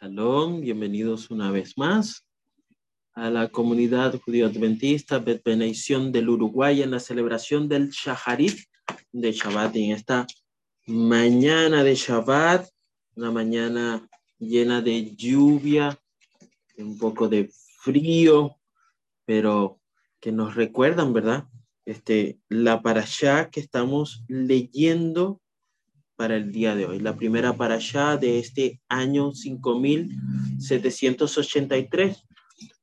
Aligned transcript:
Shalom, 0.00 0.62
bienvenidos 0.62 1.30
una 1.30 1.50
vez 1.50 1.76
más 1.76 2.26
a 3.12 3.28
la 3.28 3.48
comunidad 3.48 4.18
judío 4.18 4.46
adventista 4.46 5.18
Bet 5.18 5.44
del 5.44 6.30
Uruguay 6.30 6.80
en 6.80 6.92
la 6.92 6.98
celebración 6.98 7.68
del 7.68 7.90
Shaharit 7.90 8.58
de 9.12 9.32
Shabbat. 9.32 9.76
En 9.76 9.90
esta 9.92 10.26
mañana 10.86 11.84
de 11.84 11.94
Shabbat, 11.94 12.70
una 13.16 13.30
mañana 13.32 14.08
llena 14.38 14.80
de 14.80 15.14
lluvia, 15.14 16.00
un 16.78 16.96
poco 16.96 17.28
de 17.28 17.50
frío, 17.82 18.56
pero 19.26 19.78
que 20.20 20.32
nos 20.32 20.54
recuerdan, 20.54 21.12
¿verdad? 21.12 21.44
Este, 21.84 22.40
la 22.48 22.80
parashá 22.80 23.50
que 23.50 23.60
estamos 23.60 24.24
leyendo 24.26 25.41
para 26.22 26.36
el 26.36 26.52
día 26.52 26.76
de 26.76 26.86
hoy. 26.86 27.00
La 27.00 27.16
primera 27.16 27.56
para 27.56 27.74
allá 27.74 28.16
de 28.16 28.38
este 28.38 28.80
año 28.88 29.32
5783. 29.32 32.24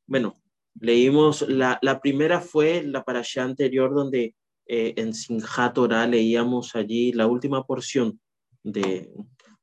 Bueno, 0.06 0.36
leímos, 0.78 1.48
la, 1.48 1.80
la 1.82 2.02
primera 2.02 2.42
fue 2.42 2.84
la 2.84 3.06
para 3.06 3.20
allá 3.20 3.46
anterior 3.46 3.96
donde 3.96 4.36
eh, 4.66 4.94
en 4.98 5.14
Sinjat 5.14 5.78
leíamos 6.10 6.76
allí 6.76 7.14
la 7.14 7.28
última 7.28 7.66
porción 7.66 8.20
de, 8.62 9.10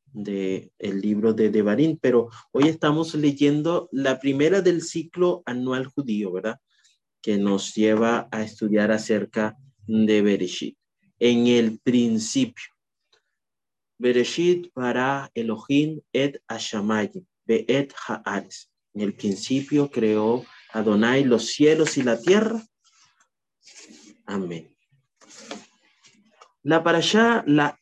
de 0.06 0.72
el 0.78 1.02
libro 1.02 1.34
de 1.34 1.50
Devarim, 1.50 1.98
pero 2.00 2.30
hoy 2.52 2.68
estamos 2.68 3.14
leyendo 3.14 3.90
la 3.92 4.18
primera 4.18 4.62
del 4.62 4.80
ciclo 4.80 5.42
anual 5.44 5.84
judío, 5.84 6.32
¿verdad? 6.32 6.60
Que 7.20 7.36
nos 7.36 7.74
lleva 7.74 8.26
a 8.32 8.42
estudiar 8.42 8.90
acerca 8.90 9.54
de 9.86 10.22
Bereshit. 10.22 10.78
En 11.18 11.46
el 11.46 11.78
principio, 11.80 12.75
Bereshit 13.98 14.72
para 14.72 15.30
Elohim 15.34 16.00
et 16.12 16.40
Hashamayim, 16.48 17.24
et 17.48 17.92
Haares. 18.06 18.70
En 18.94 19.02
el 19.02 19.14
principio 19.14 19.90
creó 19.90 20.44
Adonai 20.72 21.24
los 21.24 21.46
cielos 21.46 21.96
y 21.96 22.02
la 22.02 22.20
tierra. 22.20 22.62
Amén. 24.24 24.74
La 26.62 26.82
para 26.82 26.98
allá, 26.98 27.44
la, 27.46 27.78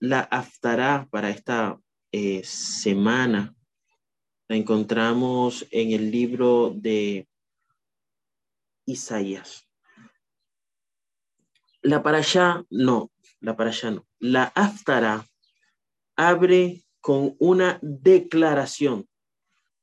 la 0.00 0.20
aftará 0.20 1.08
para 1.10 1.30
esta 1.30 1.80
eh, 2.12 2.42
semana, 2.44 3.54
la 4.48 4.56
encontramos 4.56 5.66
en 5.70 5.92
el 5.92 6.10
libro 6.10 6.72
de 6.74 7.28
Isaías. 8.86 9.68
La 11.82 12.02
para 12.02 12.18
allá, 12.18 12.64
no, 12.70 13.12
la 13.40 13.56
para 13.56 13.70
allá 13.70 13.90
no. 13.92 14.07
La 14.20 14.44
aftara 14.54 15.26
abre 16.16 16.84
con 17.00 17.36
una 17.38 17.78
declaración 17.82 19.08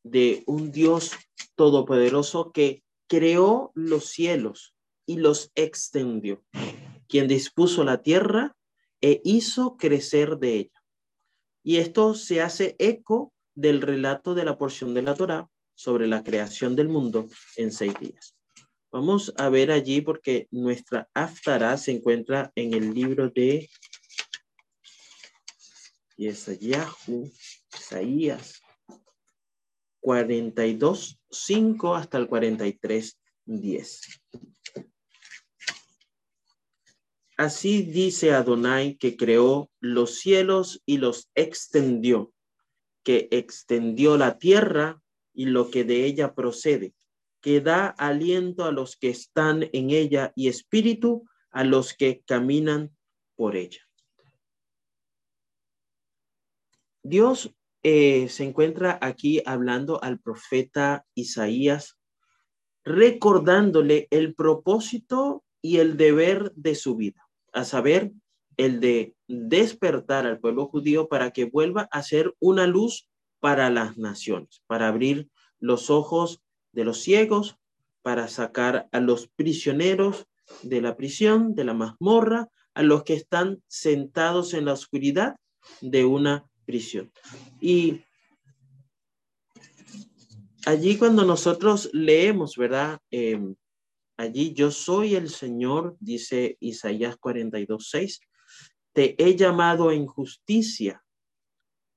de 0.03 0.43
un 0.45 0.71
Dios 0.71 1.13
todopoderoso 1.55 2.51
que 2.51 2.83
creó 3.07 3.71
los 3.73 4.07
cielos 4.07 4.75
y 5.05 5.17
los 5.17 5.51
extendió, 5.55 6.43
quien 7.07 7.27
dispuso 7.27 7.83
la 7.83 8.01
tierra 8.01 8.55
e 9.01 9.21
hizo 9.23 9.77
crecer 9.77 10.37
de 10.37 10.55
ella. 10.55 10.83
Y 11.63 11.77
esto 11.77 12.13
se 12.13 12.41
hace 12.41 12.75
eco 12.77 13.33
del 13.55 13.81
relato 13.81 14.35
de 14.35 14.45
la 14.45 14.57
porción 14.57 14.93
de 14.93 15.01
la 15.01 15.15
Torá 15.15 15.49
sobre 15.73 16.07
la 16.07 16.23
creación 16.23 16.75
del 16.75 16.89
mundo 16.89 17.27
en 17.55 17.71
seis 17.71 17.93
días. 17.99 18.35
Vamos 18.91 19.33
a 19.37 19.49
ver 19.49 19.71
allí 19.71 20.01
porque 20.01 20.47
nuestra 20.51 21.09
Aftara 21.13 21.77
se 21.77 21.91
encuentra 21.91 22.51
en 22.55 22.73
el 22.73 22.93
libro 22.93 23.29
de 23.29 23.69
Yesayahu, 26.17 27.31
Isaías 27.73 28.61
42, 30.01 31.19
5 31.29 31.95
hasta 31.95 32.17
el 32.17 32.27
43, 32.27 33.19
10. 33.45 34.01
Así 37.37 37.81
dice 37.81 38.31
Adonai 38.31 38.95
que 38.95 39.17
creó 39.17 39.69
los 39.79 40.19
cielos 40.19 40.81
y 40.85 40.97
los 40.97 41.29
extendió, 41.35 42.33
que 43.03 43.27
extendió 43.31 44.17
la 44.17 44.37
tierra 44.37 45.01
y 45.33 45.45
lo 45.45 45.69
que 45.69 45.83
de 45.83 46.05
ella 46.05 46.33
procede 46.33 46.93
que 47.45 47.61
da 47.61 47.89
aliento 47.89 48.63
a 48.63 48.71
los 48.71 48.95
que 48.97 49.09
están 49.09 49.69
en 49.71 49.91
ella 49.91 50.33
y 50.35 50.47
espíritu 50.47 51.29
a 51.51 51.63
los 51.63 51.93
que 51.93 52.23
caminan 52.25 52.97
por 53.35 53.55
ella. 53.55 53.84
Dios 57.07 57.55
eh, 57.83 58.29
se 58.29 58.43
encuentra 58.43 58.97
aquí 58.99 59.39
hablando 59.45 60.03
al 60.03 60.19
profeta 60.19 61.05
Isaías, 61.13 61.99
recordándole 62.83 64.07
el 64.09 64.33
propósito 64.33 65.43
y 65.61 65.77
el 65.77 65.97
deber 65.97 66.51
de 66.55 66.73
su 66.73 66.95
vida, 66.95 67.29
a 67.53 67.63
saber, 67.63 68.11
el 68.57 68.79
de 68.79 69.13
despertar 69.27 70.25
al 70.25 70.39
pueblo 70.39 70.65
judío 70.65 71.07
para 71.07 71.29
que 71.29 71.45
vuelva 71.45 71.87
a 71.91 72.01
ser 72.01 72.33
una 72.39 72.65
luz 72.65 73.07
para 73.39 73.69
las 73.69 73.99
naciones, 73.99 74.63
para 74.65 74.87
abrir 74.87 75.29
los 75.59 75.91
ojos 75.91 76.41
de 76.71 76.85
los 76.85 77.01
ciegos, 77.03 77.59
para 78.01 78.27
sacar 78.27 78.89
a 78.91 78.99
los 78.99 79.27
prisioneros 79.27 80.25
de 80.63 80.81
la 80.81 80.97
prisión, 80.97 81.53
de 81.53 81.65
la 81.65 81.75
mazmorra, 81.75 82.49
a 82.73 82.81
los 82.81 83.03
que 83.03 83.13
están 83.13 83.61
sentados 83.67 84.55
en 84.55 84.65
la 84.65 84.73
oscuridad 84.73 85.35
de 85.81 86.05
una 86.05 86.49
prisión. 86.65 87.11
Y 87.61 88.01
allí 90.65 90.97
cuando 90.97 91.25
nosotros 91.25 91.89
leemos, 91.93 92.57
¿verdad? 92.57 92.99
Em, 93.11 93.55
allí 94.17 94.53
yo 94.53 94.71
soy 94.71 95.15
el 95.15 95.29
Señor, 95.29 95.95
dice 95.99 96.57
Isaías 96.59 97.17
42, 97.17 97.89
6, 97.89 98.19
te 98.93 99.21
he 99.23 99.35
llamado 99.35 99.91
en 99.91 100.05
justicia, 100.05 101.03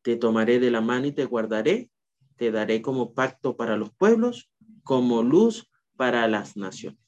te 0.03 0.17
tomaré 0.17 0.59
de 0.59 0.71
la 0.71 0.81
mano 0.81 1.07
y 1.07 1.13
te 1.13 1.25
guardaré, 1.25 1.91
te 2.37 2.51
daré 2.51 2.83
como 2.83 3.15
pacto 3.15 3.57
para 3.57 3.77
los 3.77 3.91
pueblos 3.95 4.51
como 4.85 5.23
luz 5.23 5.69
para 5.97 6.27
las 6.29 6.57
naciones. 6.57 6.99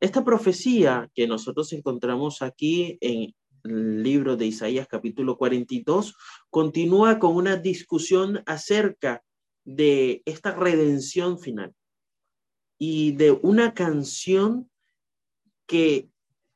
Esta 0.00 0.24
profecía 0.24 1.10
que 1.14 1.26
nosotros 1.26 1.72
encontramos 1.72 2.42
aquí 2.42 2.96
en 3.00 3.34
el 3.64 4.02
libro 4.02 4.36
de 4.36 4.46
Isaías 4.46 4.86
capítulo 4.88 5.36
42 5.36 6.16
continúa 6.50 7.18
con 7.18 7.36
una 7.36 7.56
discusión 7.56 8.42
acerca 8.46 9.22
de 9.64 10.22
esta 10.24 10.54
redención 10.54 11.38
final 11.38 11.74
y 12.78 13.12
de 13.12 13.32
una 13.32 13.74
canción 13.74 14.70
que 15.66 16.08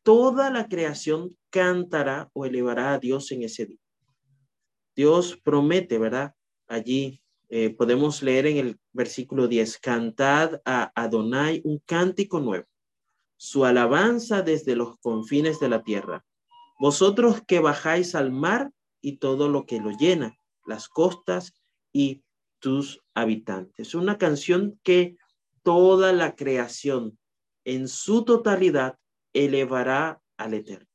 toda 0.02 0.50
la 0.50 0.68
creación 0.68 1.36
cantará 1.50 2.30
o 2.32 2.46
elevará 2.46 2.94
a 2.94 2.98
Dios 2.98 3.30
en 3.32 3.42
ese 3.42 3.66
día. 3.66 3.78
Dios 4.96 5.38
promete, 5.42 5.98
¿verdad? 5.98 6.34
Allí 6.66 7.22
eh, 7.48 7.70
podemos 7.70 8.22
leer 8.22 8.46
en 8.46 8.56
el 8.56 8.80
versículo 8.92 9.46
10, 9.46 9.78
cantad 9.78 10.62
a 10.64 10.90
Adonai 10.94 11.60
un 11.64 11.78
cántico 11.84 12.40
nuevo, 12.40 12.66
su 13.36 13.64
alabanza 13.64 14.42
desde 14.42 14.74
los 14.74 14.98
confines 15.00 15.60
de 15.60 15.68
la 15.68 15.82
tierra. 15.82 16.24
Vosotros 16.82 17.44
que 17.46 17.60
bajáis 17.60 18.16
al 18.16 18.32
mar 18.32 18.72
y 19.00 19.18
todo 19.18 19.48
lo 19.48 19.66
que 19.66 19.78
lo 19.78 19.92
llena, 19.92 20.36
las 20.66 20.88
costas 20.88 21.54
y 21.92 22.24
tus 22.58 23.00
habitantes. 23.14 23.94
Una 23.94 24.18
canción 24.18 24.80
que 24.82 25.16
toda 25.62 26.12
la 26.12 26.34
creación 26.34 27.16
en 27.64 27.86
su 27.86 28.24
totalidad 28.24 28.98
elevará 29.32 30.20
al 30.36 30.54
Eterno. 30.54 30.88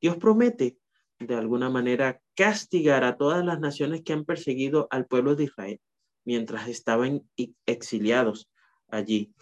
Dios 0.00 0.16
promete 0.16 0.78
de 1.18 1.34
alguna 1.34 1.68
manera 1.68 2.22
castigar 2.34 3.04
a 3.04 3.18
todas 3.18 3.44
las 3.44 3.60
naciones 3.60 4.00
que 4.00 4.14
han 4.14 4.24
perseguido 4.24 4.88
al 4.90 5.04
pueblo 5.04 5.34
de 5.34 5.44
Israel 5.44 5.78
mientras 6.24 6.68
estaban 6.68 7.28
exiliados 7.66 8.48
allí. 8.88 9.34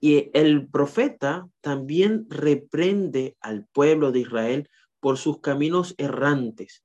Y 0.00 0.28
el 0.34 0.68
profeta 0.68 1.48
también 1.60 2.26
reprende 2.28 3.36
al 3.40 3.64
pueblo 3.72 4.10
de 4.10 4.18
Israel 4.18 4.68
por 5.00 5.18
sus 5.18 5.40
caminos 5.40 5.94
errantes, 5.98 6.84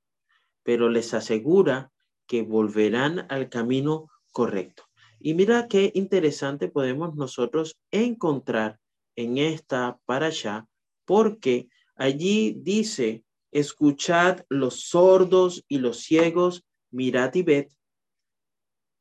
pero 0.62 0.88
les 0.88 1.14
asegura 1.14 1.92
que 2.26 2.42
volverán 2.42 3.26
al 3.28 3.48
camino 3.48 4.10
correcto. 4.32 4.84
Y 5.20 5.34
mira 5.34 5.68
qué 5.68 5.90
interesante 5.94 6.68
podemos 6.68 7.14
nosotros 7.14 7.78
encontrar 7.90 8.78
en 9.16 9.38
esta 9.38 9.98
para 10.04 10.26
allá, 10.26 10.66
porque 11.04 11.68
allí 11.96 12.56
dice, 12.58 13.24
escuchad 13.52 14.40
los 14.48 14.88
sordos 14.88 15.64
y 15.68 15.78
los 15.78 16.00
ciegos, 16.00 16.64
mirad 16.90 17.34
y 17.34 17.42
ved, 17.42 17.68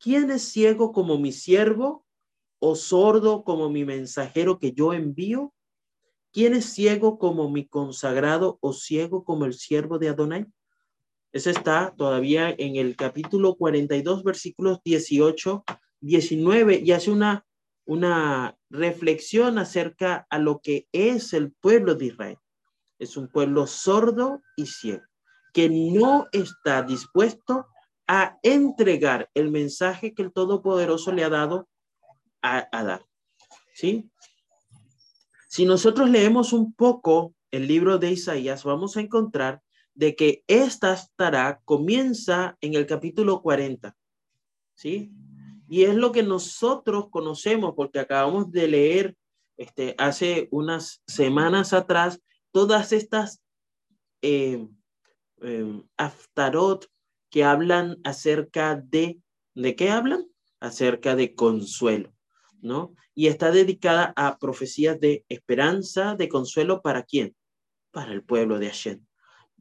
¿Quién 0.03 0.29
es 0.31 0.41
ciego 0.51 0.91
como 0.91 1.17
mi 1.17 1.31
siervo 1.31 2.05
o 2.59 2.75
sordo 2.75 3.45
como 3.45 3.69
mi 3.69 3.85
mensajero 3.85 4.59
que 4.59 4.73
yo 4.73 4.91
envío? 4.91 5.52
¿Quién 6.33 6.55
es 6.55 6.65
ciego 6.65 7.19
como 7.19 7.47
mi 7.47 7.67
consagrado 7.67 8.57
o 8.59 8.73
ciego 8.73 9.23
como 9.23 9.45
el 9.45 9.53
siervo 9.53 9.99
de 9.99 10.09
Adonai? 10.09 10.47
Ese 11.31 11.51
está 11.51 11.93
todavía 11.95 12.49
en 12.57 12.75
el 12.75 12.95
capítulo 12.95 13.55
42, 13.55 14.23
versículos 14.23 14.79
18, 14.83 15.63
19, 16.01 16.81
y 16.83 16.91
hace 16.91 17.11
una, 17.11 17.45
una 17.85 18.57
reflexión 18.71 19.59
acerca 19.59 20.25
a 20.31 20.39
lo 20.39 20.59
que 20.59 20.87
es 20.91 21.33
el 21.33 21.51
pueblo 21.53 21.93
de 21.93 22.05
Israel. 22.05 22.37
Es 22.97 23.15
un 23.15 23.27
pueblo 23.27 23.67
sordo 23.67 24.41
y 24.55 24.65
ciego, 24.65 25.03
que 25.53 25.69
no 25.69 26.25
está 26.31 26.81
dispuesto 26.81 27.67
a 28.07 28.39
entregar 28.41 29.29
el 29.35 29.51
mensaje 29.51 30.15
que 30.15 30.23
el 30.23 30.33
Todopoderoso 30.33 31.11
le 31.11 31.25
ha 31.25 31.29
dado 31.29 31.69
a, 32.41 32.67
a 32.71 32.83
dar. 32.83 33.05
¿Sí? 33.75 34.09
Si 35.53 35.65
nosotros 35.65 36.09
leemos 36.09 36.51
un 36.51 36.73
poco 36.73 37.35
el 37.51 37.67
libro 37.67 37.99
de 37.99 38.11
Isaías, 38.11 38.63
vamos 38.63 38.97
a 38.97 39.01
encontrar 39.01 39.61
de 39.93 40.15
que 40.15 40.43
esta 40.47 40.93
estará 40.95 41.61
comienza 41.63 42.57
en 42.59 42.73
el 42.73 42.87
capítulo 42.87 43.43
40. 43.43 43.95
¿Sí? 44.73 45.11
Y 45.69 45.83
es 45.83 45.93
lo 45.93 46.11
que 46.11 46.23
nosotros 46.23 47.11
conocemos 47.11 47.75
porque 47.75 47.99
acabamos 47.99 48.51
de 48.51 48.67
leer 48.67 49.15
este, 49.55 49.93
hace 49.99 50.47
unas 50.49 51.03
semanas 51.05 51.71
atrás 51.71 52.19
todas 52.49 52.91
estas 52.91 53.39
eh, 54.23 54.67
eh, 55.43 55.83
aftarot 55.97 56.87
que 57.29 57.43
hablan 57.43 57.99
acerca 58.03 58.75
de, 58.75 59.19
¿de 59.53 59.75
qué 59.75 59.91
hablan? 59.91 60.25
Acerca 60.59 61.15
de 61.15 61.35
consuelo, 61.35 62.11
Y 63.13 63.27
está 63.27 63.51
dedicada 63.51 64.13
a 64.15 64.37
profecías 64.37 64.99
de 64.99 65.25
esperanza, 65.29 66.15
de 66.15 66.29
consuelo, 66.29 66.81
¿para 66.81 67.03
quién? 67.03 67.35
Para 67.91 68.13
el 68.13 68.23
pueblo 68.23 68.59
de 68.59 68.67
Hashem 68.67 69.05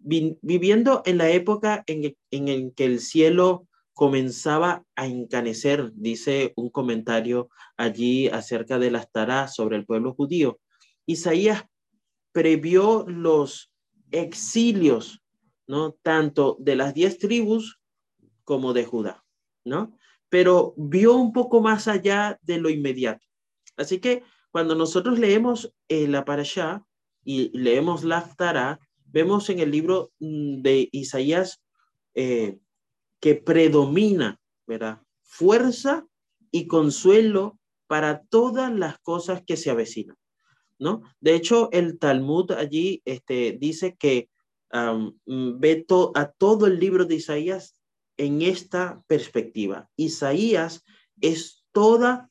viviendo 0.05 1.03
en 1.05 1.19
la 1.19 1.31
época 1.31 1.85
en, 1.87 2.73
que 2.73 2.85
el 2.85 3.01
cielo 3.01 3.69
comenzaba 3.95 4.85
a 4.97 5.07
encanecer, 5.07 5.93
dice 5.95 6.53
un 6.57 6.71
comentario 6.71 7.49
allí 7.77 8.29
acerca 8.29 8.79
de 8.79 8.91
las 8.91 9.11
taras 9.11 9.55
sobre 9.55 9.77
el 9.77 9.87
pueblo 9.87 10.15
judío. 10.15 10.59
Isaías 11.07 11.65
previó 12.33 13.05
los 13.07 13.73
exilios, 14.11 15.23
¿no? 15.67 15.93
Tanto 16.03 16.57
de 16.59 16.77
las 16.77 16.95
diez 16.95 17.19
tribus 17.19 17.79
como 18.45 18.73
de 18.73 18.85
Judá, 18.85 19.25
¿no? 19.65 19.97
Pero 20.33 20.73
vio 20.79 21.15
un 21.15 21.31
poco 21.35 21.61
más 21.61 21.89
allá 21.89 22.39
de 22.41 22.57
lo 22.57 22.71
inmediato. 22.71 23.27
Así 23.77 23.99
que 23.99 24.23
cuando 24.51 24.75
nosotros 24.75 25.19
leemos 25.19 25.75
la 25.89 26.25
parashá 26.25 26.87
y 27.23 27.51
leemos 27.53 28.03
la 28.03 28.27
Tará, 28.35 28.81
vemos 29.05 29.51
en 29.51 29.59
el 29.59 29.71
libro 29.71 30.11
mm, 30.21 30.63
de 30.63 30.89
Isaías 30.91 31.63
eh, 32.15 32.59
que 33.21 33.35
predomina, 33.35 34.41
¿verdad? 34.67 35.03
Fuerza 35.23 36.07
y 36.51 36.67
consuelo 36.67 37.59
para 37.87 38.23
todas 38.23 38.73
las 38.73 38.99
cosas 39.01 39.43
que 39.47 39.59
se 39.59 39.69
avecinan, 39.69 40.17
¿no? 40.79 41.03
De 41.21 41.35
hecho, 41.35 41.69
el 41.73 41.99
Talmud 41.99 42.53
allí 42.53 43.03
este, 43.05 43.59
dice 43.61 43.97
que 43.99 44.31
um, 44.73 45.13
ve 45.61 45.85
a 46.15 46.33
todo 46.33 46.67
el 46.67 46.81
libro 46.81 47.05
de 47.05 47.17
Isaías 47.17 47.77
en 48.17 48.43
esta 48.43 49.03
perspectiva. 49.07 49.89
Isaías 49.97 50.85
es 51.21 51.65
toda 51.73 52.31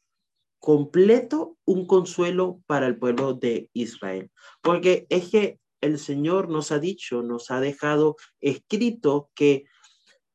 completo 0.59 1.57
un 1.65 1.87
consuelo 1.87 2.61
para 2.67 2.87
el 2.87 2.97
pueblo 2.97 3.33
de 3.33 3.69
Israel, 3.73 4.29
porque 4.61 5.07
es 5.09 5.29
que 5.29 5.59
el 5.81 5.97
Señor 5.97 6.49
nos 6.49 6.71
ha 6.71 6.79
dicho, 6.79 7.23
nos 7.23 7.49
ha 7.49 7.59
dejado 7.59 8.15
escrito 8.39 9.31
que 9.33 9.65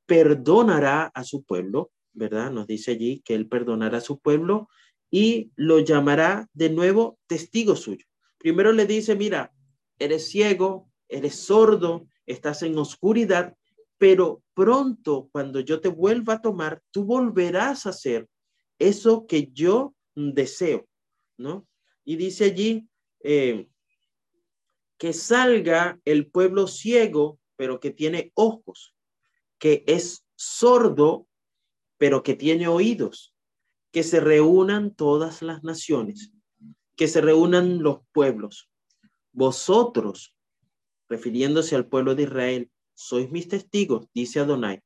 perdonará 0.07 1.13
a 1.15 1.23
su 1.23 1.45
pueblo, 1.45 1.93
¿verdad? 2.13 2.51
Nos 2.51 2.67
dice 2.67 2.93
allí 2.93 3.23
que 3.25 3.35
Él 3.35 3.49
perdonará 3.49 3.99
a 3.99 4.01
su 4.03 4.19
pueblo 4.19 4.69
y 5.11 5.53
lo 5.55 5.79
llamará 5.79 6.49
de 6.53 6.71
nuevo 6.71 7.19
testigo 7.29 7.77
suyo. 7.77 8.07
Primero 8.39 8.73
le 8.73 8.87
dice, 8.87 9.15
mira, 9.15 9.53
eres 9.99 10.29
ciego, 10.29 10.91
eres 11.09 11.37
sordo, 11.37 12.09
estás 12.27 12.63
en 12.63 12.77
oscuridad, 12.79 13.57
pero 13.99 14.43
pronto 14.55 15.29
cuando 15.33 15.61
yo 15.61 15.81
te 15.81 15.89
vuelva 15.89 16.35
a 16.35 16.43
tomar, 16.43 16.83
tú 16.91 17.05
volverás 17.05 17.87
a 17.87 17.91
hacer 17.91 18.29
eso 18.79 19.27
que 19.27 19.51
yo 19.53 19.95
deseo, 20.15 20.87
¿no? 21.39 21.67
Y 22.05 22.17
dice 22.17 22.45
allí, 22.45 22.89
eh, 23.23 23.69
que 24.99 25.13
salga 25.13 26.01
el 26.05 26.31
pueblo 26.31 26.67
ciego, 26.67 27.39
pero 27.57 27.81
que 27.81 27.91
tiene 27.91 28.33
ojos, 28.35 28.95
que 29.59 29.85
es 29.87 30.25
sordo, 30.35 31.27
pero 31.99 32.23
que 32.23 32.35
tiene 32.35 32.69
oídos, 32.69 33.35
que 33.93 34.03
se 34.03 34.21
reúnan 34.21 34.95
todas 34.95 35.43
las 35.43 35.65
naciones, 35.65 36.33
que 36.97 37.09
se 37.09 37.21
reúnan 37.21 37.83
los 37.83 38.01
pueblos. 38.13 38.71
Vosotros, 39.33 40.35
refiriéndose 41.09 41.77
al 41.77 41.89
pueblo 41.89 42.15
de 42.15 42.25
Israel, 42.25 42.71
sois 42.97 43.31
mis 43.31 43.47
testigos, 43.47 44.09
dice 44.13 44.41
Adonai, 44.41 44.81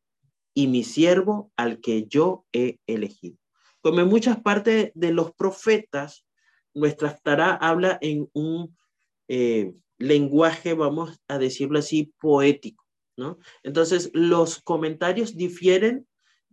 y 0.52 0.66
mi 0.66 0.84
siervo 0.84 1.52
al 1.56 1.80
que 1.80 2.06
yo 2.06 2.44
he 2.52 2.78
elegido. 2.86 3.38
Como 3.80 4.00
en 4.00 4.08
muchas 4.08 4.40
partes 4.42 4.90
de 4.94 5.12
los 5.12 5.32
profetas, 5.32 6.26
nuestra 6.74 7.16
Tará 7.16 7.54
habla 7.54 7.98
en 8.02 8.28
un 8.34 8.76
eh, 9.28 9.72
lenguaje, 9.98 10.74
vamos 10.74 11.18
a 11.28 11.38
decirlo 11.38 11.78
así, 11.78 12.12
poético, 12.20 12.84
¿no? 13.16 13.38
Entonces, 13.62 14.10
los 14.12 14.60
comentarios 14.60 15.36
difieren 15.36 16.06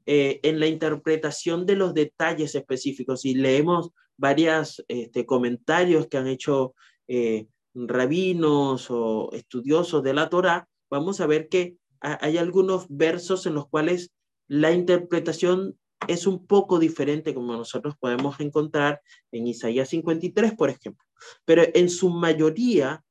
eh, 0.06 0.40
en 0.44 0.60
la 0.60 0.68
interpretación 0.68 1.66
de 1.66 1.76
los 1.76 1.94
detalles 1.94 2.56
específicos. 2.56 3.22
Si 3.22 3.34
leemos 3.34 3.92
varios 4.16 4.84
este, 4.88 5.26
comentarios 5.26 6.08
que 6.08 6.18
han 6.18 6.28
hecho 6.28 6.76
eh, 7.08 7.48
rabinos 7.74 8.88
o 8.90 9.30
estudiosos 9.34 10.04
de 10.04 10.14
la 10.14 10.30
Torá, 10.30 10.68
vamos 10.90 11.22
a 11.22 11.28
ver 11.28 11.50
que 11.50 11.78
hay 12.00 12.38
algunos 12.38 12.86
versos 12.90 13.46
en 13.46 13.56
los 13.56 13.68
cuales 13.68 14.12
la 14.48 14.72
interpretación 14.72 15.78
es 16.08 16.28
un 16.28 16.46
poco 16.46 16.80
diferente 16.80 17.34
como 17.34 17.54
nosotros 17.54 17.96
podemos 18.00 18.40
encontrar 18.40 19.02
en 19.32 19.48
Isaías 19.48 19.90
53, 19.90 20.54
por 20.54 20.70
ejemplo. 20.70 21.04
Pero 21.46 21.64
en 21.74 21.90
su 21.90 22.10
mayoría 22.10 23.04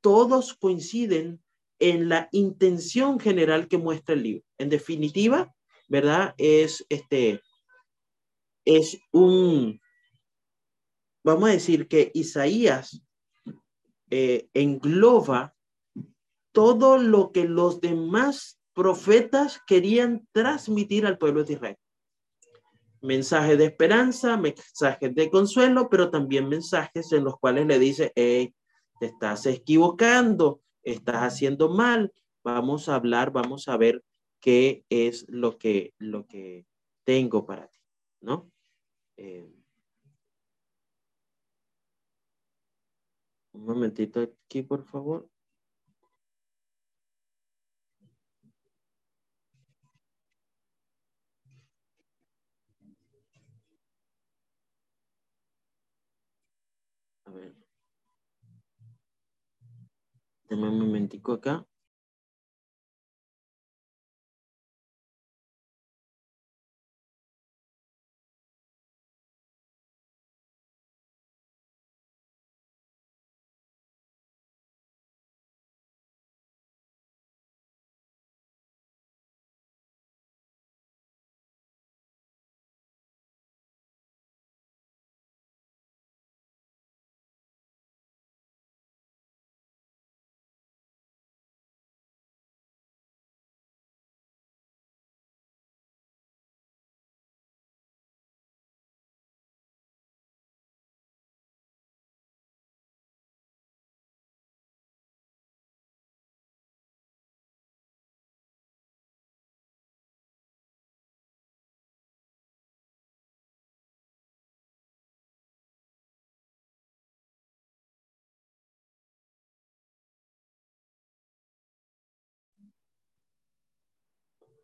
todos 0.00 0.54
coinciden 0.54 1.42
en 1.78 2.08
la 2.08 2.28
intención 2.32 3.20
general 3.20 3.68
que 3.68 3.78
muestra 3.78 4.14
el 4.14 4.22
libro. 4.22 4.44
En 4.58 4.68
definitiva, 4.70 5.54
¿verdad? 5.88 6.34
Es 6.38 6.84
este, 6.88 7.42
es 8.64 8.98
un, 9.12 9.80
vamos 11.24 11.48
a 11.48 11.52
decir 11.52 11.88
que 11.88 12.10
Isaías 12.14 13.02
eh, 14.10 14.48
engloba 14.54 15.54
todo 16.52 16.98
lo 16.98 17.32
que 17.32 17.44
los 17.44 17.80
demás 17.80 18.60
profetas 18.72 19.60
querían 19.66 20.26
transmitir 20.32 21.06
al 21.06 21.18
pueblo 21.18 21.44
de 21.44 21.54
Israel. 21.54 21.76
Mensajes 23.02 23.58
de 23.58 23.66
esperanza, 23.66 24.36
mensajes 24.36 25.14
de 25.14 25.30
consuelo, 25.30 25.88
pero 25.88 26.10
también 26.10 26.48
mensajes 26.48 27.12
en 27.12 27.24
los 27.24 27.38
cuales 27.38 27.66
le 27.66 27.78
dice, 27.78 28.12
hey, 28.14 28.54
te 28.98 29.06
estás 29.06 29.46
equivocando, 29.46 30.60
estás 30.82 31.22
haciendo 31.22 31.70
mal, 31.70 32.12
vamos 32.44 32.88
a 32.88 32.96
hablar, 32.96 33.32
vamos 33.32 33.68
a 33.68 33.76
ver 33.76 34.04
qué 34.40 34.84
es 34.90 35.26
lo 35.28 35.58
que, 35.58 35.94
lo 35.98 36.26
que 36.26 36.66
tengo 37.04 37.46
para 37.46 37.68
ti, 37.68 37.80
¿no? 38.20 38.50
Eh, 39.16 39.50
un 43.52 43.64
momentito 43.64 44.20
aquí, 44.20 44.62
por 44.62 44.84
favor. 44.84 45.28
A 57.26 57.30
ver. 57.30 57.54
Dame 60.50 60.68
un 60.68 60.78
momentico 60.80 61.32
acá. 61.32 61.64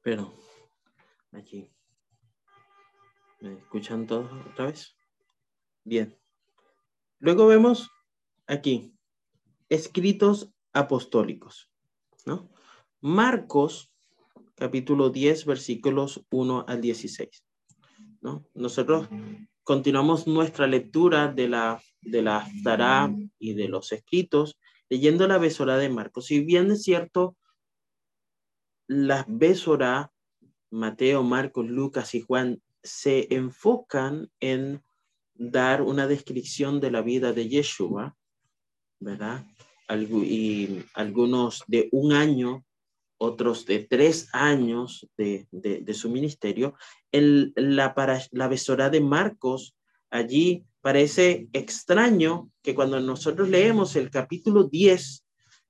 Pero, 0.06 0.32
aquí. 1.32 1.68
¿Me 3.40 3.54
escuchan 3.54 4.06
todos 4.06 4.30
otra 4.52 4.66
vez? 4.66 4.94
Bien. 5.82 6.16
Luego 7.18 7.48
vemos 7.48 7.90
aquí, 8.46 8.94
escritos 9.68 10.54
apostólicos, 10.72 11.72
¿no? 12.24 12.48
Marcos, 13.00 13.92
capítulo 14.54 15.10
10, 15.10 15.44
versículos 15.44 16.24
1 16.30 16.66
al 16.68 16.80
16, 16.80 17.44
¿no? 18.20 18.46
Nosotros 18.54 19.08
continuamos 19.64 20.28
nuestra 20.28 20.68
lectura 20.68 21.32
de 21.32 21.48
la, 21.48 21.82
de 22.00 22.22
la 22.22 22.48
Tará 22.62 23.12
y 23.40 23.54
de 23.54 23.66
los 23.66 23.90
escritos, 23.90 24.56
leyendo 24.88 25.26
la 25.26 25.38
Besorá 25.38 25.76
de 25.78 25.88
Marcos. 25.88 26.26
Si 26.26 26.44
bien 26.44 26.70
es 26.70 26.84
cierto, 26.84 27.36
las 28.88 29.24
Besorá, 29.28 30.12
Mateo, 30.70 31.22
Marcos, 31.22 31.66
Lucas 31.66 32.14
y 32.14 32.20
Juan, 32.20 32.62
se 32.82 33.34
enfocan 33.34 34.30
en 34.40 34.82
dar 35.34 35.82
una 35.82 36.06
descripción 36.06 36.80
de 36.80 36.90
la 36.90 37.02
vida 37.02 37.32
de 37.32 37.48
Yeshua, 37.48 38.16
¿verdad? 39.00 39.44
y 39.94 40.84
algunos 40.94 41.62
de 41.68 41.88
un 41.92 42.12
año, 42.12 42.64
otros 43.18 43.66
de 43.66 43.80
tres 43.80 44.28
años 44.32 45.08
de, 45.16 45.94
su 45.94 46.10
ministerio. 46.10 46.74
El, 47.12 47.52
la, 47.54 47.94
para, 47.94 48.20
de 48.90 49.00
Marcos, 49.00 49.76
allí 50.10 50.64
parece 50.80 51.48
extraño 51.52 52.50
que 52.62 52.74
cuando 52.74 53.00
nosotros 53.00 53.48
leemos 53.48 53.96
el 53.96 54.10
capítulo 54.10 54.64
10 54.64 55.24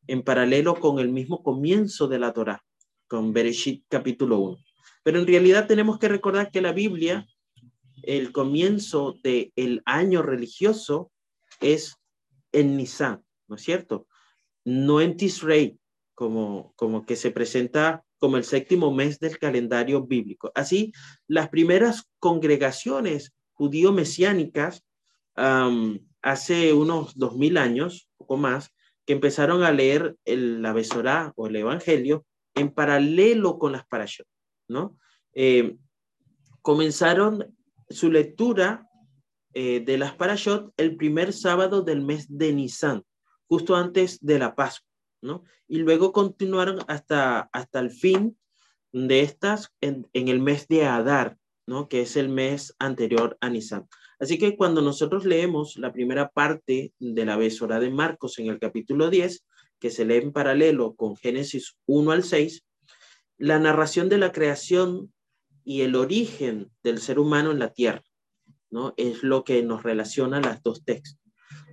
en 0.09 0.23
paralelo 0.23 0.77
con 0.77 0.99
el 0.99 1.11
mismo 1.11 1.43
comienzo 1.43 2.09
de 2.09 2.19
la 2.19 2.33
Torá, 2.33 2.65
con 3.07 3.33
Bereshit 3.33 3.85
capítulo 3.89 4.39
1. 4.39 4.59
Pero 5.03 5.19
en 5.19 5.27
realidad 5.27 5.67
tenemos 5.67 5.99
que 5.99 6.09
recordar 6.09 6.51
que 6.51 6.61
la 6.61 6.73
Biblia, 6.73 7.27
el 8.03 8.33
comienzo 8.33 9.19
del 9.23 9.53
el 9.57 9.83
año 9.85 10.23
religioso 10.23 11.13
es 11.61 11.97
en 12.53 12.77
Nisan. 12.77 13.23
¿no 13.49 13.57
es 13.57 13.63
cierto? 13.63 14.07
No 14.65 15.01
en 15.01 15.17
Tisrei, 15.17 15.79
como, 16.15 16.73
como 16.77 17.07
que 17.07 17.17
se 17.17 17.31
presenta 17.31 18.05
como 18.19 18.37
el 18.37 18.45
séptimo 18.45 18.93
mes 18.93 19.21
del 19.21 19.39
calendario 19.39 20.03
bíblico. 20.03 20.51
Así, 20.55 20.93
las 21.29 21.49
primeras 21.49 22.05
congregaciones 22.19 23.33
judío-mesiánicas 23.53 24.85
hace 26.23 26.73
unos 26.73 27.17
dos 27.17 27.37
mil 27.37 27.59
años, 27.59 28.09
poco 28.17 28.37
más, 28.37 28.73
que 29.05 29.13
empezaron 29.13 29.63
a 29.63 29.71
leer 29.71 30.17
el, 30.25 30.63
la 30.63 30.73
Besorá 30.73 31.33
o 31.37 31.47
el 31.47 31.57
Evangelio 31.57 32.25
en 32.57 32.73
paralelo 32.73 33.59
con 33.59 33.73
las 33.73 33.87
parashot, 33.87 34.27
¿no? 34.69 34.99
Eh, 35.35 35.77
comenzaron 36.63 37.55
su 37.89 38.11
lectura 38.11 38.89
eh, 39.55 39.81
de 39.81 39.99
las 39.99 40.15
parashot 40.15 40.73
el 40.77 40.97
primer 40.97 41.33
sábado 41.33 41.83
del 41.83 42.01
mes 42.01 42.27
de 42.29 42.53
Nisan, 42.53 43.05
justo 43.47 43.77
antes 43.77 44.19
de 44.21 44.39
la 44.39 44.55
Pascua, 44.57 44.91
¿no? 45.23 45.45
Y 45.69 45.79
luego 45.79 46.13
continuaron 46.13 46.79
hasta, 46.89 47.49
hasta 47.53 47.79
el 47.79 47.91
fin 47.91 48.37
de 48.93 49.21
estas 49.21 49.73
en, 49.81 50.09
el 50.13 50.41
mes 50.41 50.67
de 50.69 50.87
Adar, 50.87 51.37
¿no? 51.67 51.89
Que 51.89 52.03
es 52.03 52.17
el 52.17 52.31
mes 52.31 52.75
anterior 52.79 53.37
a 53.41 53.51
Nisan. 53.51 53.87
Así 54.19 54.39
que 54.39 54.57
cuando 54.57 54.81
nosotros 54.81 55.27
leemos 55.27 55.77
la 55.77 55.93
primera 55.93 56.31
parte 56.31 56.95
de 56.99 57.25
la 57.27 57.37
besora 57.37 57.79
de 57.79 57.91
Marcos 57.91 58.39
en 58.39 58.47
el 58.47 58.59
capítulo 58.59 59.11
10, 59.11 59.45
que 59.79 59.91
se 59.91 60.05
lee 60.05 60.17
en 60.17 60.33
paralelo 60.33 60.95
con 60.95 61.17
Génesis 61.17 61.77
1 61.87 62.11
al 62.11 62.25
6, 62.25 62.65
la 63.39 63.59
narración 63.59 64.09
de 64.09 64.19
la 64.19 64.33
creación 64.33 65.13
y 65.65 65.83
el 65.83 65.97
origen 65.97 66.71
del 66.83 67.01
ser 67.01 67.19
humano 67.19 67.51
en 67.51 67.59
la 67.59 67.73
tierra, 67.73 68.05
¿no? 68.71 68.95
Es 68.97 69.23
lo 69.23 69.45
que 69.45 69.63
nos 69.63 69.83
relaciona 69.83 70.41
las 70.41 70.63
dos 70.63 70.85
textos. 70.85 71.21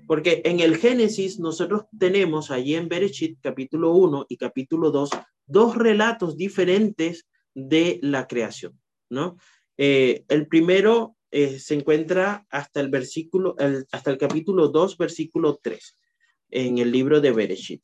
Porque 0.08 0.42
en 0.46 0.60
el 0.60 0.78
Génesis 0.78 1.40
nosotros 1.40 1.84
tenemos 1.98 2.52
allí 2.52 2.76
en 2.76 2.90
Bereshit 2.90 3.40
capítulo 3.42 3.94
1 3.94 4.26
y 4.28 4.38
capítulo 4.38 4.92
2 4.92 5.10
dos 5.46 5.76
relatos 5.76 6.38
diferentes 6.38 7.28
de 7.54 8.00
la 8.02 8.28
creación, 8.28 8.80
¿no? 9.10 9.38
Eh, 9.78 10.24
el 10.28 10.48
primero 10.48 11.16
eh, 11.32 11.60
se 11.60 11.76
encuentra 11.76 12.46
hasta 12.50 12.80
el 12.80 12.90
versículo, 12.90 13.56
hasta 13.92 14.12
el 14.12 14.18
capítulo 14.18 14.70
2, 14.70 14.98
versículo 14.98 15.60
3, 15.62 15.98
en 16.54 16.78
el 16.78 16.92
libro 16.92 17.20
de 17.20 17.32
Bereshit. 17.32 17.84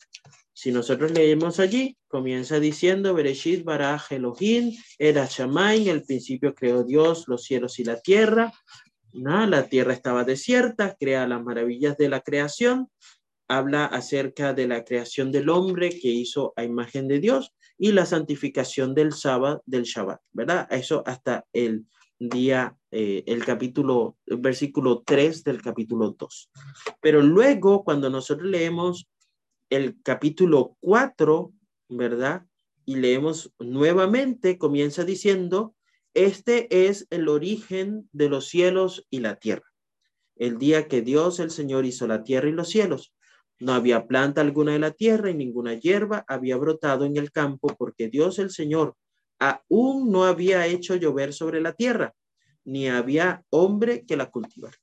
Si 0.53 0.71
nosotros 0.71 1.11
leemos 1.11 1.59
allí, 1.59 1.97
comienza 2.07 2.59
diciendo, 2.59 3.13
Bereshit 3.13 3.63
baraj 3.63 4.11
Elohim, 4.11 4.75
era 4.97 5.25
Shamain, 5.25 5.87
el 5.87 6.03
principio 6.03 6.53
creó 6.53 6.83
Dios 6.83 7.27
los 7.27 7.43
cielos 7.43 7.79
y 7.79 7.83
la 7.83 7.99
tierra, 7.99 8.53
la 9.13 9.67
tierra 9.67 9.93
estaba 9.93 10.23
desierta, 10.23 10.95
crea 10.99 11.27
las 11.27 11.43
maravillas 11.43 11.97
de 11.97 12.09
la 12.09 12.21
creación, 12.21 12.89
habla 13.47 13.85
acerca 13.85 14.53
de 14.53 14.67
la 14.67 14.83
creación 14.83 15.31
del 15.31 15.49
hombre 15.49 15.89
que 15.89 16.09
hizo 16.09 16.53
a 16.55 16.63
imagen 16.63 17.07
de 17.07 17.19
Dios 17.19 17.53
y 17.77 17.91
la 17.93 18.05
santificación 18.05 18.93
del 18.93 19.13
sábado, 19.13 19.63
del 19.65 19.83
Shabbat, 19.83 20.21
¿verdad? 20.31 20.67
Eso 20.69 21.01
hasta 21.07 21.45
el 21.53 21.85
día, 22.19 22.77
eh, 22.91 23.23
el 23.27 23.45
capítulo, 23.45 24.17
el 24.25 24.37
versículo 24.37 25.03
3 25.05 25.43
del 25.43 25.61
capítulo 25.61 26.15
2. 26.17 26.51
Pero 27.01 27.21
luego, 27.21 27.83
cuando 27.83 28.09
nosotros 28.09 28.49
leemos 28.49 29.07
el 29.69 30.01
capítulo 30.01 30.75
4, 30.79 31.53
¿verdad? 31.89 32.45
Y 32.85 32.95
leemos 32.95 33.53
nuevamente, 33.59 34.57
comienza 34.57 35.03
diciendo, 35.03 35.75
este 36.13 36.87
es 36.87 37.05
el 37.11 37.29
origen 37.29 38.09
de 38.11 38.29
los 38.29 38.47
cielos 38.47 39.05
y 39.09 39.19
la 39.19 39.35
tierra. 39.35 39.65
El 40.35 40.57
día 40.57 40.87
que 40.87 41.01
Dios 41.01 41.39
el 41.39 41.51
Señor 41.51 41.85
hizo 41.85 42.07
la 42.07 42.23
tierra 42.23 42.49
y 42.49 42.53
los 42.53 42.69
cielos, 42.69 43.13
no 43.59 43.73
había 43.73 44.07
planta 44.07 44.41
alguna 44.41 44.71
de 44.71 44.79
la 44.79 44.91
tierra 44.91 45.29
y 45.29 45.35
ninguna 45.35 45.73
hierba 45.75 46.23
había 46.27 46.57
brotado 46.57 47.05
en 47.05 47.17
el 47.17 47.31
campo 47.31 47.67
porque 47.77 48.07
Dios 48.07 48.39
el 48.39 48.49
Señor 48.51 48.95
aún 49.37 50.11
no 50.11 50.23
había 50.23 50.65
hecho 50.65 50.95
llover 50.95 51.33
sobre 51.33 51.61
la 51.61 51.73
tierra, 51.73 52.13
ni 52.69 52.87
había 52.87 53.43
hombre 53.49 54.05
que 54.05 54.15
la 54.15 54.29
cultivara. 54.29 54.77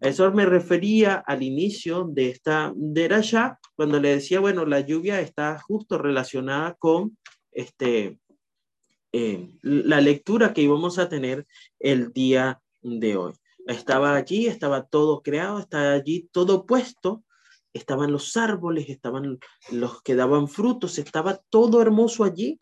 Eso 0.00 0.30
me 0.32 0.46
refería 0.46 1.16
al 1.26 1.42
inicio 1.42 2.06
de 2.08 2.30
esta 2.30 2.72
derasha, 2.74 3.58
cuando 3.76 4.00
le 4.00 4.10
decía, 4.10 4.40
bueno, 4.40 4.64
la 4.64 4.80
lluvia 4.80 5.20
está 5.20 5.58
justo 5.58 5.98
relacionada 5.98 6.74
con 6.74 7.18
este, 7.52 8.18
eh, 9.12 9.50
la 9.62 10.00
lectura 10.00 10.54
que 10.54 10.62
íbamos 10.62 10.98
a 10.98 11.08
tener 11.08 11.46
el 11.78 12.12
día 12.12 12.60
de 12.82 13.16
hoy. 13.16 13.34
Estaba 13.66 14.16
allí, 14.16 14.46
estaba 14.46 14.86
todo 14.86 15.22
creado, 15.22 15.58
estaba 15.58 15.92
allí 15.92 16.28
todo 16.32 16.64
puesto, 16.64 17.24
estaban 17.74 18.10
los 18.10 18.36
árboles, 18.36 18.88
estaban 18.88 19.38
los 19.70 20.02
que 20.02 20.14
daban 20.14 20.48
frutos, 20.48 20.98
estaba 20.98 21.40
todo 21.50 21.82
hermoso 21.82 22.24
allí, 22.24 22.58